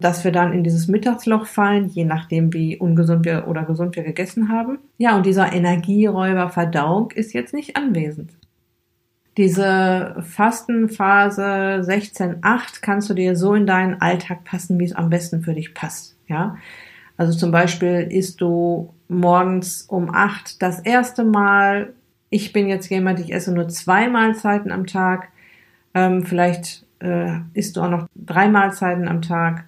dass 0.00 0.24
wir 0.24 0.32
dann 0.32 0.52
in 0.52 0.64
dieses 0.64 0.88
Mittagsloch 0.88 1.46
fallen, 1.46 1.86
je 1.86 2.04
nachdem, 2.04 2.52
wie 2.52 2.76
ungesund 2.76 3.24
wir 3.24 3.46
oder 3.46 3.62
gesund 3.62 3.94
wir 3.94 4.02
gegessen 4.02 4.48
haben. 4.48 4.78
Ja, 4.98 5.16
und 5.16 5.26
dieser 5.26 5.52
Energieräuber 5.52 6.48
Verdauung 6.48 7.12
ist 7.12 7.32
jetzt 7.34 7.54
nicht 7.54 7.76
anwesend. 7.76 8.32
Diese 9.40 10.16
Fastenphase 10.20 11.80
16.8 11.82 12.82
kannst 12.82 13.08
du 13.08 13.14
dir 13.14 13.36
so 13.36 13.54
in 13.54 13.66
deinen 13.66 13.98
Alltag 14.02 14.44
passen, 14.44 14.78
wie 14.78 14.84
es 14.84 14.94
am 14.94 15.08
besten 15.08 15.40
für 15.40 15.54
dich 15.54 15.72
passt. 15.72 16.14
Ja, 16.28 16.58
Also 17.16 17.32
zum 17.32 17.50
Beispiel 17.50 18.06
isst 18.10 18.42
du 18.42 18.92
morgens 19.08 19.80
um 19.88 20.14
acht 20.14 20.60
das 20.60 20.80
erste 20.80 21.24
Mal. 21.24 21.94
Ich 22.28 22.52
bin 22.52 22.68
jetzt 22.68 22.90
jemand, 22.90 23.18
ich 23.18 23.32
esse 23.32 23.50
nur 23.54 23.70
zwei 23.70 24.08
Mahlzeiten 24.08 24.70
am 24.70 24.86
Tag. 24.86 25.30
Ähm, 25.94 26.26
vielleicht 26.26 26.84
äh, 26.98 27.38
isst 27.54 27.78
du 27.78 27.80
auch 27.80 27.88
noch 27.88 28.08
drei 28.14 28.46
Mahlzeiten 28.46 29.08
am 29.08 29.22
Tag. 29.22 29.64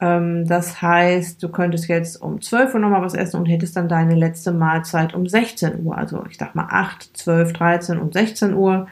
Ähm, 0.00 0.46
das 0.46 0.82
heißt, 0.82 1.42
du 1.42 1.48
könntest 1.48 1.88
jetzt 1.88 2.20
um 2.20 2.40
12 2.40 2.74
Uhr 2.74 2.80
nochmal 2.80 3.02
was 3.02 3.14
essen 3.14 3.38
und 3.38 3.46
hättest 3.46 3.76
dann 3.76 3.88
deine 3.88 4.14
letzte 4.14 4.52
Mahlzeit 4.52 5.14
um 5.14 5.26
16 5.26 5.84
Uhr. 5.84 5.96
Also 5.96 6.24
ich 6.28 6.36
sag 6.36 6.54
mal 6.54 6.68
8, 6.70 7.16
12, 7.16 7.52
13 7.52 7.98
und 7.98 8.12
16 8.12 8.54
Uhr. 8.54 8.86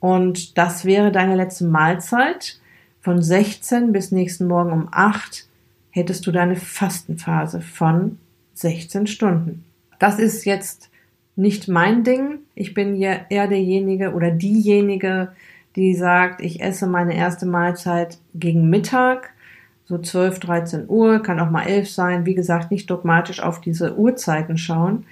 Und 0.00 0.58
das 0.58 0.84
wäre 0.84 1.12
deine 1.12 1.36
letzte 1.36 1.64
Mahlzeit. 1.64 2.58
Von 3.00 3.20
16 3.20 3.92
bis 3.92 4.12
nächsten 4.12 4.46
Morgen 4.46 4.72
um 4.72 4.88
8 4.90 5.48
hättest 5.90 6.26
du 6.26 6.32
deine 6.32 6.56
Fastenphase 6.56 7.60
von 7.60 8.18
16 8.54 9.06
Stunden. 9.06 9.64
Das 9.98 10.18
ist 10.18 10.44
jetzt 10.44 10.90
nicht 11.36 11.68
mein 11.68 12.04
Ding. 12.04 12.40
Ich 12.54 12.74
bin 12.74 12.96
ja 12.96 13.16
eher 13.28 13.48
derjenige 13.48 14.12
oder 14.12 14.30
diejenige, 14.30 15.32
die 15.76 15.94
sagt, 15.94 16.42
ich 16.42 16.60
esse 16.60 16.86
meine 16.86 17.16
erste 17.16 17.46
Mahlzeit 17.46 18.18
gegen 18.34 18.68
Mittag, 18.68 19.31
so 19.92 19.98
12, 19.98 20.40
13 20.40 20.84
Uhr, 20.88 21.22
kann 21.22 21.38
auch 21.38 21.50
mal 21.50 21.66
11 21.66 21.90
sein. 21.90 22.26
Wie 22.26 22.34
gesagt, 22.34 22.70
nicht 22.70 22.90
dogmatisch 22.90 23.42
auf 23.42 23.60
diese 23.60 23.96
Uhrzeiten 23.96 24.56
schauen. 24.56 25.04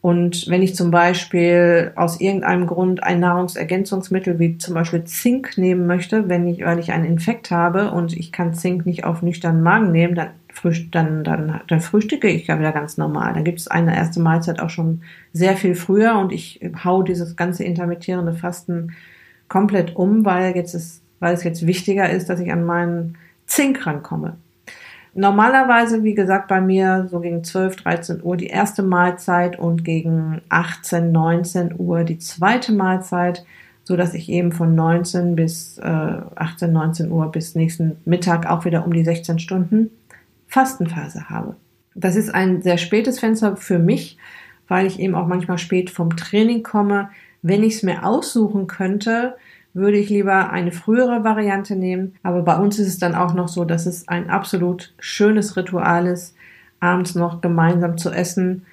Und 0.00 0.48
wenn 0.48 0.62
ich 0.62 0.76
zum 0.76 0.92
Beispiel 0.92 1.92
aus 1.96 2.20
irgendeinem 2.20 2.66
Grund 2.66 3.02
ein 3.02 3.18
Nahrungsergänzungsmittel 3.18 4.38
wie 4.38 4.56
zum 4.58 4.74
Beispiel 4.74 5.02
Zink 5.04 5.58
nehmen 5.58 5.86
möchte, 5.86 6.28
wenn 6.28 6.46
ich, 6.46 6.64
weil 6.64 6.78
ich 6.78 6.92
einen 6.92 7.04
Infekt 7.04 7.50
habe 7.50 7.90
und 7.90 8.16
ich 8.16 8.30
kann 8.30 8.54
Zink 8.54 8.86
nicht 8.86 9.04
auf 9.04 9.22
nüchternen 9.22 9.62
Magen 9.62 9.90
nehmen, 9.90 10.14
dann, 10.14 10.28
frühst, 10.52 10.94
dann, 10.94 11.24
dann, 11.24 11.60
dann 11.66 11.80
frühstücke 11.80 12.28
ich 12.28 12.46
ja 12.46 12.60
wieder 12.60 12.70
ganz 12.70 12.96
normal. 12.96 13.32
Dann 13.34 13.44
gibt 13.44 13.58
es 13.58 13.66
eine 13.66 13.96
erste 13.96 14.20
Mahlzeit 14.20 14.60
auch 14.60 14.70
schon 14.70 15.02
sehr 15.32 15.56
viel 15.56 15.74
früher 15.74 16.16
und 16.16 16.32
ich 16.32 16.60
hau 16.84 17.02
dieses 17.02 17.34
ganze 17.34 17.64
intermittierende 17.64 18.34
Fasten 18.34 18.92
komplett 19.48 19.96
um, 19.96 20.24
weil 20.24 20.54
jetzt 20.54 20.74
ist, 20.74 21.02
weil 21.18 21.34
es 21.34 21.42
jetzt 21.42 21.66
wichtiger 21.66 22.08
ist, 22.08 22.28
dass 22.28 22.38
ich 22.38 22.52
an 22.52 22.64
meinen 22.64 23.16
Zink 23.48 23.84
rankomme. 23.84 24.36
Normalerweise, 25.14 26.04
wie 26.04 26.14
gesagt, 26.14 26.46
bei 26.46 26.60
mir 26.60 27.08
so 27.10 27.18
gegen 27.18 27.42
12, 27.42 27.76
13 27.76 28.22
Uhr 28.22 28.36
die 28.36 28.46
erste 28.46 28.84
Mahlzeit 28.84 29.58
und 29.58 29.84
gegen 29.84 30.42
18, 30.48 31.10
19 31.10 31.74
Uhr 31.76 32.04
die 32.04 32.18
zweite 32.18 32.72
Mahlzeit, 32.72 33.44
so 33.82 33.96
dass 33.96 34.14
ich 34.14 34.28
eben 34.28 34.52
von 34.52 34.76
19 34.76 35.34
bis 35.34 35.78
äh, 35.78 35.82
18, 36.36 36.72
19 36.72 37.10
Uhr 37.10 37.32
bis 37.32 37.56
nächsten 37.56 37.96
Mittag 38.04 38.48
auch 38.48 38.64
wieder 38.64 38.84
um 38.84 38.92
die 38.92 39.02
16 39.02 39.40
Stunden 39.40 39.90
Fastenphase 40.46 41.28
habe. 41.28 41.56
Das 41.94 42.14
ist 42.14 42.32
ein 42.32 42.62
sehr 42.62 42.78
spätes 42.78 43.18
Fenster 43.18 43.56
für 43.56 43.80
mich, 43.80 44.18
weil 44.68 44.86
ich 44.86 45.00
eben 45.00 45.16
auch 45.16 45.26
manchmal 45.26 45.58
spät 45.58 45.90
vom 45.90 46.16
Training 46.16 46.62
komme. 46.62 47.08
Wenn 47.42 47.64
ich 47.64 47.74
es 47.76 47.82
mir 47.82 48.04
aussuchen 48.04 48.68
könnte, 48.68 49.34
würde 49.74 49.98
ich 49.98 50.10
lieber 50.10 50.50
eine 50.50 50.72
frühere 50.72 51.24
Variante 51.24 51.76
nehmen. 51.76 52.14
Aber 52.22 52.42
bei 52.42 52.56
uns 52.56 52.78
ist 52.78 52.88
es 52.88 52.98
dann 52.98 53.14
auch 53.14 53.34
noch 53.34 53.48
so, 53.48 53.64
dass 53.64 53.86
es 53.86 54.08
ein 54.08 54.30
absolut 54.30 54.94
schönes 54.98 55.56
Ritual 55.56 56.06
ist, 56.06 56.34
abends 56.80 57.14
noch 57.14 57.40
gemeinsam 57.40 57.98
zu 57.98 58.10
essen. 58.10 58.64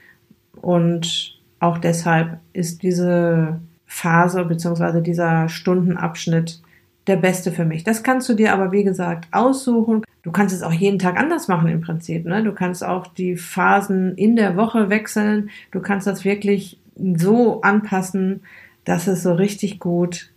Und 0.62 1.40
auch 1.60 1.78
deshalb 1.78 2.40
ist 2.54 2.84
diese 2.84 3.60
Phase 3.86 4.44
bzw. 4.46 5.02
dieser 5.02 5.48
Stundenabschnitt 5.50 6.62
der 7.08 7.18
beste 7.18 7.52
für 7.52 7.66
mich. 7.66 7.84
Das 7.84 8.04
kannst 8.04 8.28
du 8.30 8.34
dir 8.34 8.54
aber, 8.54 8.72
wie 8.72 8.84
gesagt, 8.84 9.28
aussuchen. 9.32 10.04
Du 10.24 10.32
kannst 10.32 10.56
es 10.56 10.64
auch 10.64 10.72
jeden 10.72 10.98
Tag 10.98 11.20
anders 11.20 11.48
machen 11.48 11.68
im 11.68 11.82
Prinzip. 11.82 12.26
Ne? 12.26 12.44
Du 12.44 12.52
kannst 12.52 12.84
auch 12.84 13.08
die 13.08 13.38
Phasen 13.38 14.16
in 14.16 14.36
der 14.36 14.58
Woche 14.58 14.90
wechseln. 14.90 15.50
Du 15.72 15.82
kannst 15.82 16.08
das 16.08 16.26
wirklich 16.26 16.80
so 16.96 17.62
anpassen, 17.62 18.42
dass 18.86 19.08
es 19.08 19.24
so 19.24 19.34
richtig 19.34 19.80
gut 19.80 20.32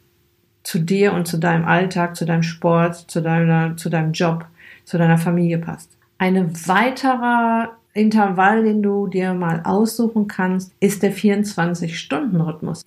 zu 0.69 0.81
dir 0.81 1.15
und 1.15 1.27
zu 1.27 1.39
deinem 1.39 1.65
Alltag, 1.65 2.15
zu 2.15 2.27
deinem 2.27 2.43
Sport, 2.43 3.11
zu 3.11 3.23
deiner, 3.23 3.79
zu 3.79 3.89
deinem 3.89 4.13
Job, 4.13 4.45
zu 4.85 4.99
deiner 4.99 5.17
Familie 5.17 5.57
passt. 5.57 5.97
Ein 6.19 6.53
weiterer 6.67 7.79
Intervall, 7.95 8.65
den 8.65 8.83
du 8.83 9.07
dir 9.07 9.33
mal 9.33 9.63
aussuchen 9.65 10.29
kannst, 10.29 10.75
ist 10.79 11.03
der 11.03 11.15
24-Stunden-Rhythmus. 11.15 12.85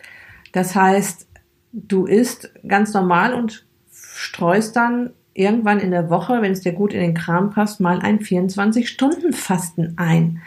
Das 0.51 0.75
heißt, 0.75 1.27
du 1.73 2.05
isst 2.05 2.51
ganz 2.67 2.93
normal 2.93 3.33
und 3.33 3.65
streust 3.91 4.75
dann 4.75 5.09
irgendwann 5.33 5.79
in 5.79 5.89
der 5.89 6.11
Woche, 6.11 6.39
wenn 6.43 6.51
es 6.51 6.61
dir 6.61 6.73
gut 6.73 6.93
in 6.93 6.99
den 6.99 7.15
Kram 7.15 7.49
passt, 7.49 7.79
mal 7.79 7.97
ein 7.97 8.19
24-Stunden-Fasten 8.19 9.95
ein. 9.97 10.43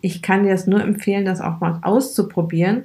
Ich 0.00 0.22
kann 0.22 0.42
dir 0.42 0.50
das 0.50 0.66
nur 0.66 0.82
empfehlen, 0.82 1.24
das 1.24 1.40
auch 1.40 1.60
mal 1.60 1.78
auszuprobieren 1.82 2.82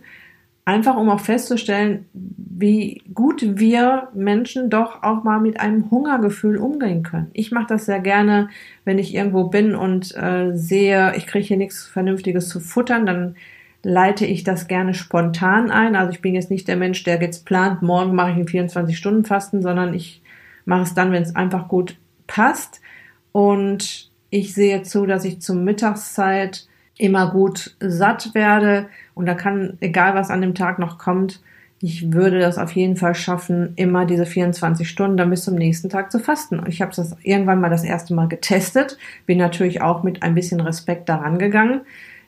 Einfach 0.65 0.98
um 0.98 1.10
auch 1.10 1.19
festzustellen, 1.19 2.06
wie 2.13 3.02
gut 3.13 3.58
wir 3.58 4.10
Menschen 4.13 4.69
doch 4.69 5.02
auch 5.02 5.24
mal 5.24 5.39
mit 5.39 5.60
einem 5.60 5.89
Hungergefühl 5.89 6.58
umgehen 6.58 7.04
können. 7.04 7.32
Ich 7.34 7.52
mache 7.52 7.67
das 7.67 7.86
sehr 7.86 8.00
gerne, 8.00 8.50
wenn 8.86 9.00
ich 9.00 9.15
irgendwo 9.15 9.45
bin 9.45 9.76
und 9.76 10.15
äh, 10.15 10.52
sehe, 10.54 11.15
ich 11.15 11.26
kriege 11.26 11.45
hier 11.45 11.58
nichts 11.58 11.88
Vernünftiges 11.88 12.50
zu 12.50 12.60
futtern, 12.60 13.06
dann 13.06 13.36
leite 13.82 14.26
ich 14.26 14.43
das 14.43 14.67
gerne 14.67 14.93
spontan 14.93 15.72
ein. 15.72 15.95
Also 15.95 16.12
ich 16.12 16.22
bin 16.22 16.36
jetzt 16.36 16.52
nicht 16.52 16.67
der 16.67 16.76
Mensch, 16.76 17.04
der 17.04 17.22
jetzt 17.22 17.45
plant, 17.45 17.82
morgen 17.82 18.13
mache 18.13 18.32
ich 18.32 18.36
einen 18.36 18.69
24-Stunden-Fasten, 18.69 19.62
sondern 19.62 19.93
ich 19.93 20.22
mache 20.65 20.84
es 20.84 20.93
dann, 20.93 21.12
wenn 21.12 21.24
es 21.24 21.36
einfach 21.36 21.67
gut 21.67 21.98
passt. 22.28 22.82
Und 23.32 24.12
ich 24.30 24.54
sehe 24.54 24.84
zu, 24.84 25.06
dass 25.06 25.26
ich 25.26 25.41
zur 25.41 25.56
Mittagszeit 25.56 26.67
immer 26.99 27.31
gut 27.31 27.75
satt 27.79 28.35
werde 28.35 28.88
und 29.15 29.25
da 29.25 29.33
kann, 29.33 29.77
egal 29.79 30.13
was 30.13 30.29
an 30.29 30.41
dem 30.41 30.53
Tag 30.53 30.77
noch 30.77 30.99
kommt, 30.99 31.41
ich 31.81 32.12
würde 32.12 32.39
das 32.39 32.57
auf 32.57 32.73
jeden 32.73 32.97
Fall 32.97 33.15
schaffen, 33.15 33.71
immer 33.77 34.05
diese 34.05 34.25
24 34.25 34.88
Stunden 34.88 35.15
dann 35.15 35.29
bis 35.29 35.45
zum 35.45 35.55
nächsten 35.55 35.89
Tag 35.89 36.12
zu 36.12 36.19
fasten. 36.19 36.62
Ich 36.67 36.81
habe 36.81 36.91
das 36.93 37.15
irgendwann 37.23 37.62
mal 37.62 37.69
das 37.69 37.85
erste 37.85 38.13
Mal 38.13 38.27
getestet, 38.27 38.97
bin 39.25 39.38
natürlich 39.38 39.81
auch 39.81 40.03
mit 40.03 40.21
ein 40.21 40.35
bisschen 40.35 40.59
Respekt 40.59 41.07
daran 41.07 41.39
gegangen. 41.39 41.81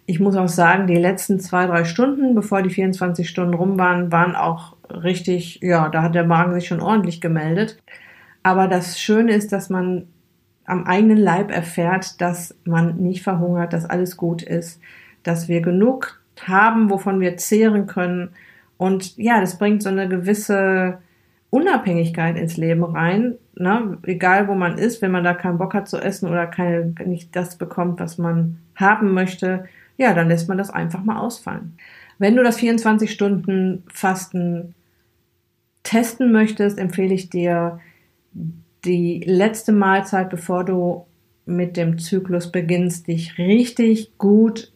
Ich 0.05 0.21
muss 0.21 0.37
auch 0.37 0.47
sagen, 0.47 0.87
die 0.87 0.95
letzten 0.95 1.41
zwei, 1.41 1.67
drei 1.67 1.83
Stunden, 1.83 2.33
bevor 2.33 2.61
die 2.61 2.69
24 2.69 3.27
Stunden 3.27 3.53
rum 3.53 3.77
waren, 3.77 4.09
waren 4.11 4.35
auch 4.35 4.77
richtig, 4.89 5.59
ja, 5.61 5.89
da 5.89 6.01
hat 6.01 6.15
der 6.15 6.25
Magen 6.25 6.53
sich 6.53 6.67
schon 6.67 6.81
ordentlich 6.81 7.19
gemeldet. 7.19 7.77
Aber 8.43 8.67
das 8.67 8.99
Schöne 8.99 9.33
ist, 9.33 9.51
dass 9.51 9.69
man 9.69 10.07
am 10.71 10.85
eigenen 10.85 11.17
Leib 11.17 11.51
erfährt, 11.51 12.21
dass 12.21 12.55
man 12.63 12.95
nicht 12.95 13.23
verhungert, 13.23 13.73
dass 13.73 13.85
alles 13.85 14.15
gut 14.15 14.41
ist, 14.41 14.79
dass 15.21 15.49
wir 15.49 15.61
genug 15.61 16.21
haben, 16.47 16.89
wovon 16.89 17.19
wir 17.19 17.35
zehren 17.35 17.87
können. 17.87 18.29
Und 18.77 19.17
ja, 19.17 19.41
das 19.41 19.57
bringt 19.57 19.83
so 19.83 19.89
eine 19.89 20.07
gewisse 20.07 20.99
Unabhängigkeit 21.49 22.37
ins 22.37 22.55
Leben 22.55 22.85
rein. 22.85 23.35
Ne? 23.55 23.97
Egal 24.03 24.47
wo 24.47 24.55
man 24.55 24.77
ist, 24.77 25.01
wenn 25.01 25.11
man 25.11 25.25
da 25.25 25.33
keinen 25.33 25.57
Bock 25.57 25.73
hat 25.73 25.89
zu 25.89 25.97
essen 25.97 26.29
oder 26.29 26.47
keine, 26.47 26.93
nicht 27.05 27.35
das 27.35 27.57
bekommt, 27.57 27.99
was 27.99 28.17
man 28.17 28.57
haben 28.75 29.13
möchte, 29.13 29.65
ja, 29.97 30.13
dann 30.13 30.29
lässt 30.29 30.47
man 30.47 30.57
das 30.57 30.69
einfach 30.69 31.03
mal 31.03 31.19
ausfallen. 31.19 31.77
Wenn 32.17 32.37
du 32.37 32.43
das 32.43 32.57
24 32.57 33.11
Stunden 33.11 33.83
Fasten 33.91 34.73
testen 35.83 36.31
möchtest, 36.31 36.79
empfehle 36.79 37.13
ich 37.13 37.29
dir 37.29 37.81
die 38.85 39.21
letzte 39.25 39.71
Mahlzeit, 39.71 40.29
bevor 40.29 40.63
du 40.63 41.05
mit 41.45 41.77
dem 41.77 41.99
Zyklus 41.99 42.51
beginnst, 42.51 43.07
dich 43.07 43.37
richtig 43.37 44.17
gut 44.17 44.71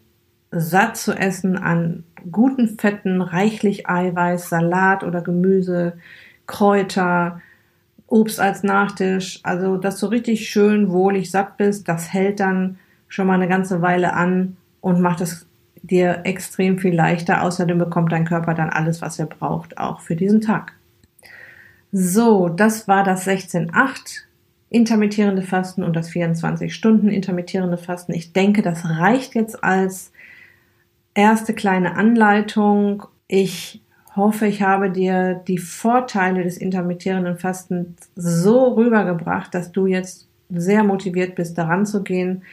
satt 0.51 0.97
zu 0.97 1.13
essen 1.13 1.57
an 1.57 2.03
guten 2.31 2.79
Fetten, 2.79 3.21
reichlich 3.21 3.87
Eiweiß, 3.87 4.49
Salat 4.49 5.03
oder 5.03 5.21
Gemüse, 5.21 5.93
Kräuter, 6.47 7.41
Obst 8.07 8.39
als 8.39 8.63
Nachtisch. 8.63 9.39
Also, 9.43 9.77
dass 9.77 9.99
du 9.99 10.07
richtig 10.07 10.49
schön 10.49 10.91
wohlig 10.91 11.31
satt 11.31 11.57
bist, 11.57 11.87
das 11.87 12.13
hält 12.13 12.39
dann 12.39 12.77
schon 13.07 13.27
mal 13.27 13.33
eine 13.33 13.47
ganze 13.47 13.81
Weile 13.81 14.13
an 14.13 14.57
und 14.81 15.01
macht 15.01 15.21
es 15.21 15.47
dir 15.81 16.21
extrem 16.23 16.79
viel 16.79 16.95
leichter. 16.95 17.43
Außerdem 17.43 17.77
bekommt 17.77 18.11
dein 18.11 18.25
Körper 18.25 18.53
dann 18.53 18.69
alles, 18.69 19.01
was 19.01 19.19
er 19.19 19.27
braucht, 19.27 19.77
auch 19.77 19.99
für 20.01 20.15
diesen 20.15 20.41
Tag. 20.41 20.74
So, 21.97 22.49
das 22.49 22.89
war 22.89 23.05
das 23.05 23.25
16.8 23.25 24.23
intermittierende 24.69 25.41
Fasten 25.41 25.81
und 25.81 25.95
das 25.95 26.09
24 26.09 26.75
Stunden 26.75 27.07
intermittierende 27.07 27.77
Fasten. 27.77 28.13
Ich 28.13 28.33
denke, 28.33 28.61
das 28.61 28.83
reicht 28.83 29.33
jetzt 29.33 29.63
als 29.63 30.11
erste 31.13 31.53
kleine 31.53 31.95
Anleitung. 31.95 33.03
Ich 33.29 33.81
hoffe, 34.13 34.45
ich 34.45 34.61
habe 34.61 34.91
dir 34.91 35.35
die 35.47 35.57
Vorteile 35.57 36.43
des 36.43 36.57
intermittierenden 36.57 37.37
Fastens 37.37 38.09
so 38.17 38.73
rübergebracht, 38.73 39.53
dass 39.53 39.71
du 39.71 39.85
jetzt 39.87 40.27
sehr 40.49 40.83
motiviert 40.83 41.35
bist, 41.35 41.57
daran 41.57 41.85
zu 41.85 42.03
gehen. 42.03 42.43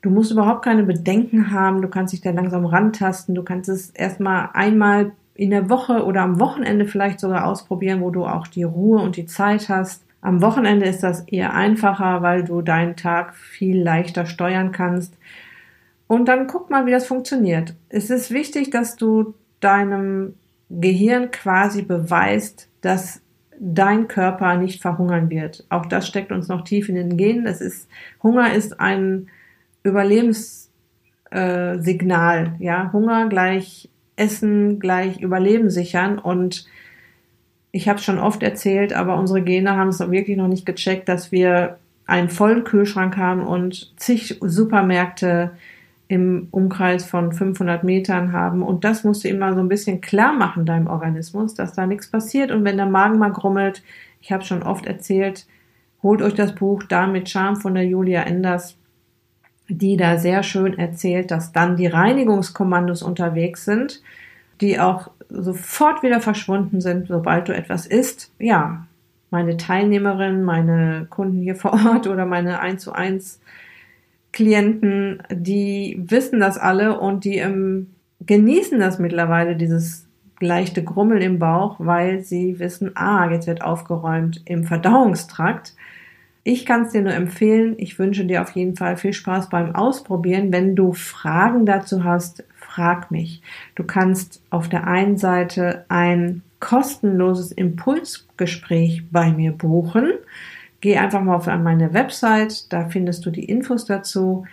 Du 0.00 0.08
musst 0.08 0.32
überhaupt 0.32 0.64
keine 0.64 0.84
Bedenken 0.84 1.50
haben. 1.50 1.82
Du 1.82 1.88
kannst 1.88 2.14
dich 2.14 2.22
da 2.22 2.30
langsam 2.30 2.64
rantasten. 2.64 3.34
Du 3.34 3.42
kannst 3.42 3.68
es 3.68 3.90
erstmal 3.90 4.48
einmal 4.54 5.12
in 5.38 5.50
der 5.50 5.70
Woche 5.70 6.04
oder 6.04 6.22
am 6.22 6.40
Wochenende 6.40 6.84
vielleicht 6.84 7.20
sogar 7.20 7.46
ausprobieren, 7.46 8.00
wo 8.00 8.10
du 8.10 8.26
auch 8.26 8.48
die 8.48 8.64
Ruhe 8.64 9.00
und 9.00 9.16
die 9.16 9.26
Zeit 9.26 9.68
hast. 9.68 10.02
Am 10.20 10.42
Wochenende 10.42 10.86
ist 10.86 11.04
das 11.04 11.20
eher 11.28 11.54
einfacher, 11.54 12.22
weil 12.22 12.42
du 12.42 12.60
deinen 12.60 12.96
Tag 12.96 13.36
viel 13.36 13.80
leichter 13.80 14.26
steuern 14.26 14.72
kannst. 14.72 15.16
Und 16.08 16.26
dann 16.26 16.48
guck 16.48 16.70
mal, 16.70 16.86
wie 16.86 16.90
das 16.90 17.06
funktioniert. 17.06 17.74
Es 17.88 18.10
ist 18.10 18.32
wichtig, 18.32 18.70
dass 18.70 18.96
du 18.96 19.34
deinem 19.60 20.34
Gehirn 20.70 21.30
quasi 21.30 21.82
beweist, 21.82 22.68
dass 22.80 23.20
dein 23.60 24.08
Körper 24.08 24.56
nicht 24.56 24.82
verhungern 24.82 25.30
wird. 25.30 25.64
Auch 25.68 25.86
das 25.86 26.08
steckt 26.08 26.32
uns 26.32 26.48
noch 26.48 26.64
tief 26.64 26.88
in 26.88 26.96
den 26.96 27.16
Genen. 27.16 27.44
Das 27.44 27.60
ist, 27.60 27.88
Hunger 28.24 28.52
ist 28.52 28.80
ein 28.80 29.28
Überlebenssignal. 29.84 30.66
Äh, 31.30 32.64
ja, 32.64 32.92
Hunger 32.92 33.28
gleich 33.28 33.88
Essen 34.18 34.80
gleich 34.80 35.20
Überleben 35.20 35.70
sichern. 35.70 36.18
Und 36.18 36.66
ich 37.70 37.88
habe 37.88 37.98
es 37.98 38.04
schon 38.04 38.18
oft 38.18 38.42
erzählt, 38.42 38.92
aber 38.92 39.16
unsere 39.16 39.42
Gene 39.42 39.76
haben 39.76 39.88
es 39.88 40.00
wirklich 40.00 40.36
noch 40.36 40.48
nicht 40.48 40.66
gecheckt, 40.66 41.08
dass 41.08 41.32
wir 41.32 41.78
einen 42.06 42.30
vollen 42.30 42.64
Kühlschrank 42.64 43.16
haben 43.16 43.46
und 43.46 43.92
zig 43.96 44.38
Supermärkte 44.40 45.52
im 46.08 46.48
Umkreis 46.50 47.04
von 47.04 47.32
500 47.32 47.84
Metern 47.84 48.32
haben. 48.32 48.62
Und 48.62 48.84
das 48.84 49.04
musst 49.04 49.24
du 49.24 49.28
immer 49.28 49.52
so 49.52 49.60
ein 49.60 49.68
bisschen 49.68 50.00
klar 50.00 50.32
machen, 50.32 50.64
deinem 50.64 50.86
Organismus, 50.86 51.54
dass 51.54 51.74
da 51.74 51.86
nichts 51.86 52.10
passiert. 52.10 52.50
Und 52.50 52.64
wenn 52.64 52.78
der 52.78 52.86
Magen 52.86 53.18
mal 53.18 53.30
grummelt, 53.30 53.82
ich 54.22 54.32
habe 54.32 54.42
schon 54.42 54.62
oft 54.62 54.86
erzählt, 54.86 55.46
holt 56.02 56.22
euch 56.22 56.34
das 56.34 56.54
Buch 56.54 56.82
Da 56.84 57.06
mit 57.06 57.28
Charme 57.28 57.56
von 57.56 57.74
der 57.74 57.84
Julia 57.84 58.22
Enders, 58.22 58.77
die 59.68 59.96
da 59.96 60.18
sehr 60.18 60.42
schön 60.42 60.78
erzählt, 60.78 61.30
dass 61.30 61.52
dann 61.52 61.76
die 61.76 61.86
Reinigungskommandos 61.86 63.02
unterwegs 63.02 63.64
sind, 63.64 64.02
die 64.60 64.80
auch 64.80 65.10
sofort 65.28 66.02
wieder 66.02 66.20
verschwunden 66.20 66.80
sind, 66.80 67.08
sobald 67.08 67.48
du 67.48 67.54
etwas 67.54 67.86
isst. 67.86 68.32
Ja, 68.38 68.86
meine 69.30 69.56
Teilnehmerinnen, 69.56 70.42
meine 70.42 71.06
Kunden 71.10 71.42
hier 71.42 71.54
vor 71.54 71.72
Ort 71.72 72.06
oder 72.06 72.24
meine 72.24 72.60
1 72.60 72.82
zu 72.82 72.92
1 72.92 73.40
Klienten, 74.32 75.22
die 75.30 76.02
wissen 76.06 76.40
das 76.40 76.58
alle 76.58 76.98
und 77.00 77.24
die 77.24 77.38
ähm, 77.38 77.90
genießen 78.24 78.78
das 78.78 78.98
mittlerweile, 78.98 79.56
dieses 79.56 80.06
leichte 80.40 80.84
Grummeln 80.84 81.22
im 81.22 81.38
Bauch, 81.38 81.76
weil 81.78 82.20
sie 82.20 82.58
wissen, 82.58 82.92
ah, 82.94 83.30
jetzt 83.30 83.46
wird 83.46 83.62
aufgeräumt 83.62 84.42
im 84.44 84.64
Verdauungstrakt. 84.64 85.74
Ich 86.50 86.64
kann 86.64 86.86
es 86.86 86.92
dir 86.92 87.02
nur 87.02 87.12
empfehlen. 87.12 87.74
Ich 87.76 87.98
wünsche 87.98 88.24
dir 88.24 88.40
auf 88.40 88.52
jeden 88.52 88.74
Fall 88.74 88.96
viel 88.96 89.12
Spaß 89.12 89.50
beim 89.50 89.74
Ausprobieren. 89.74 90.50
Wenn 90.50 90.74
du 90.74 90.94
Fragen 90.94 91.66
dazu 91.66 92.04
hast, 92.04 92.42
frag 92.56 93.10
mich. 93.10 93.42
Du 93.74 93.84
kannst 93.84 94.40
auf 94.48 94.66
der 94.70 94.86
einen 94.86 95.18
Seite 95.18 95.84
ein 95.90 96.40
kostenloses 96.58 97.52
Impulsgespräch 97.52 99.02
bei 99.10 99.30
mir 99.30 99.52
buchen. 99.52 100.12
Geh 100.80 100.96
einfach 100.96 101.20
mal 101.20 101.36
auf 101.36 101.48
meine 101.48 101.92
Website, 101.92 102.72
da 102.72 102.88
findest 102.88 103.26
du 103.26 103.30
die 103.30 103.44
Infos 103.44 103.84
dazu. 103.84 104.46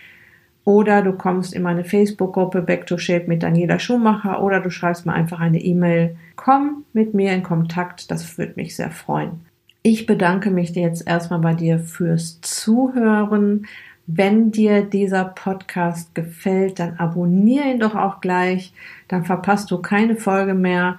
Oder 0.64 1.00
du 1.00 1.14
kommst 1.14 1.54
in 1.54 1.62
meine 1.62 1.84
Facebook-Gruppe 1.84 2.60
Back 2.60 2.84
to 2.84 2.98
Shape 2.98 3.24
mit 3.26 3.42
Daniela 3.42 3.78
Schumacher 3.78 4.42
oder 4.42 4.60
du 4.60 4.68
schreibst 4.68 5.06
mir 5.06 5.14
einfach 5.14 5.40
eine 5.40 5.62
E-Mail. 5.62 6.18
Komm 6.36 6.84
mit 6.92 7.14
mir 7.14 7.32
in 7.32 7.42
Kontakt, 7.42 8.10
das 8.10 8.36
würde 8.36 8.52
mich 8.56 8.76
sehr 8.76 8.90
freuen. 8.90 9.46
Ich 9.88 10.04
bedanke 10.04 10.50
mich 10.50 10.70
jetzt 10.70 11.06
erstmal 11.06 11.38
bei 11.38 11.54
dir 11.54 11.78
fürs 11.78 12.40
Zuhören. 12.40 13.68
Wenn 14.08 14.50
dir 14.50 14.82
dieser 14.82 15.24
Podcast 15.24 16.12
gefällt, 16.12 16.80
dann 16.80 16.96
abonniere 16.96 17.70
ihn 17.70 17.78
doch 17.78 17.94
auch 17.94 18.20
gleich, 18.20 18.72
dann 19.06 19.24
verpasst 19.24 19.70
du 19.70 19.80
keine 19.80 20.16
Folge 20.16 20.54
mehr. 20.54 20.98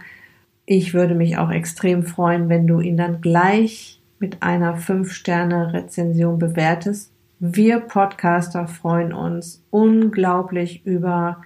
Ich 0.65 0.93
würde 0.93 1.15
mich 1.15 1.37
auch 1.37 1.51
extrem 1.51 2.03
freuen, 2.03 2.47
wenn 2.47 2.65
du 2.65 2.79
ihn 2.79 2.95
dann 2.95 3.19
gleich 3.19 3.99
mit 4.19 4.41
einer 4.41 4.77
5-Sterne-Rezension 4.77 6.39
bewertest. 6.39 7.11
Wir 7.39 7.81
Podcaster 7.81 8.69
freuen 8.69 9.11
uns 9.11 9.61
unglaublich 9.69 10.85
über 10.85 11.41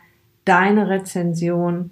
deine 0.46 0.90
Rezension, 0.90 1.90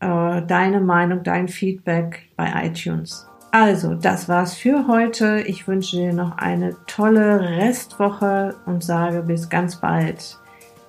äh, 0.00 0.42
deine 0.42 0.80
Meinung, 0.80 1.22
dein 1.22 1.46
Feedback 1.46 2.30
bei 2.34 2.66
iTunes. 2.66 3.28
Also, 3.54 3.94
das 3.94 4.30
war's 4.30 4.54
für 4.54 4.86
heute. 4.88 5.42
Ich 5.42 5.68
wünsche 5.68 5.96
dir 5.96 6.14
noch 6.14 6.38
eine 6.38 6.74
tolle 6.86 7.38
Restwoche 7.38 8.54
und 8.64 8.82
sage 8.82 9.22
bis 9.22 9.50
ganz 9.50 9.76
bald. 9.76 10.38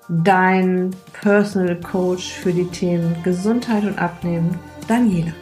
Dein 0.07 0.91
Personal 1.11 1.77
Coach 1.81 2.31
für 2.31 2.53
die 2.53 2.67
Themen 2.67 3.17
Gesundheit 3.21 3.83
und 3.83 3.99
Abnehmen, 3.99 4.57
Daniela. 4.87 5.33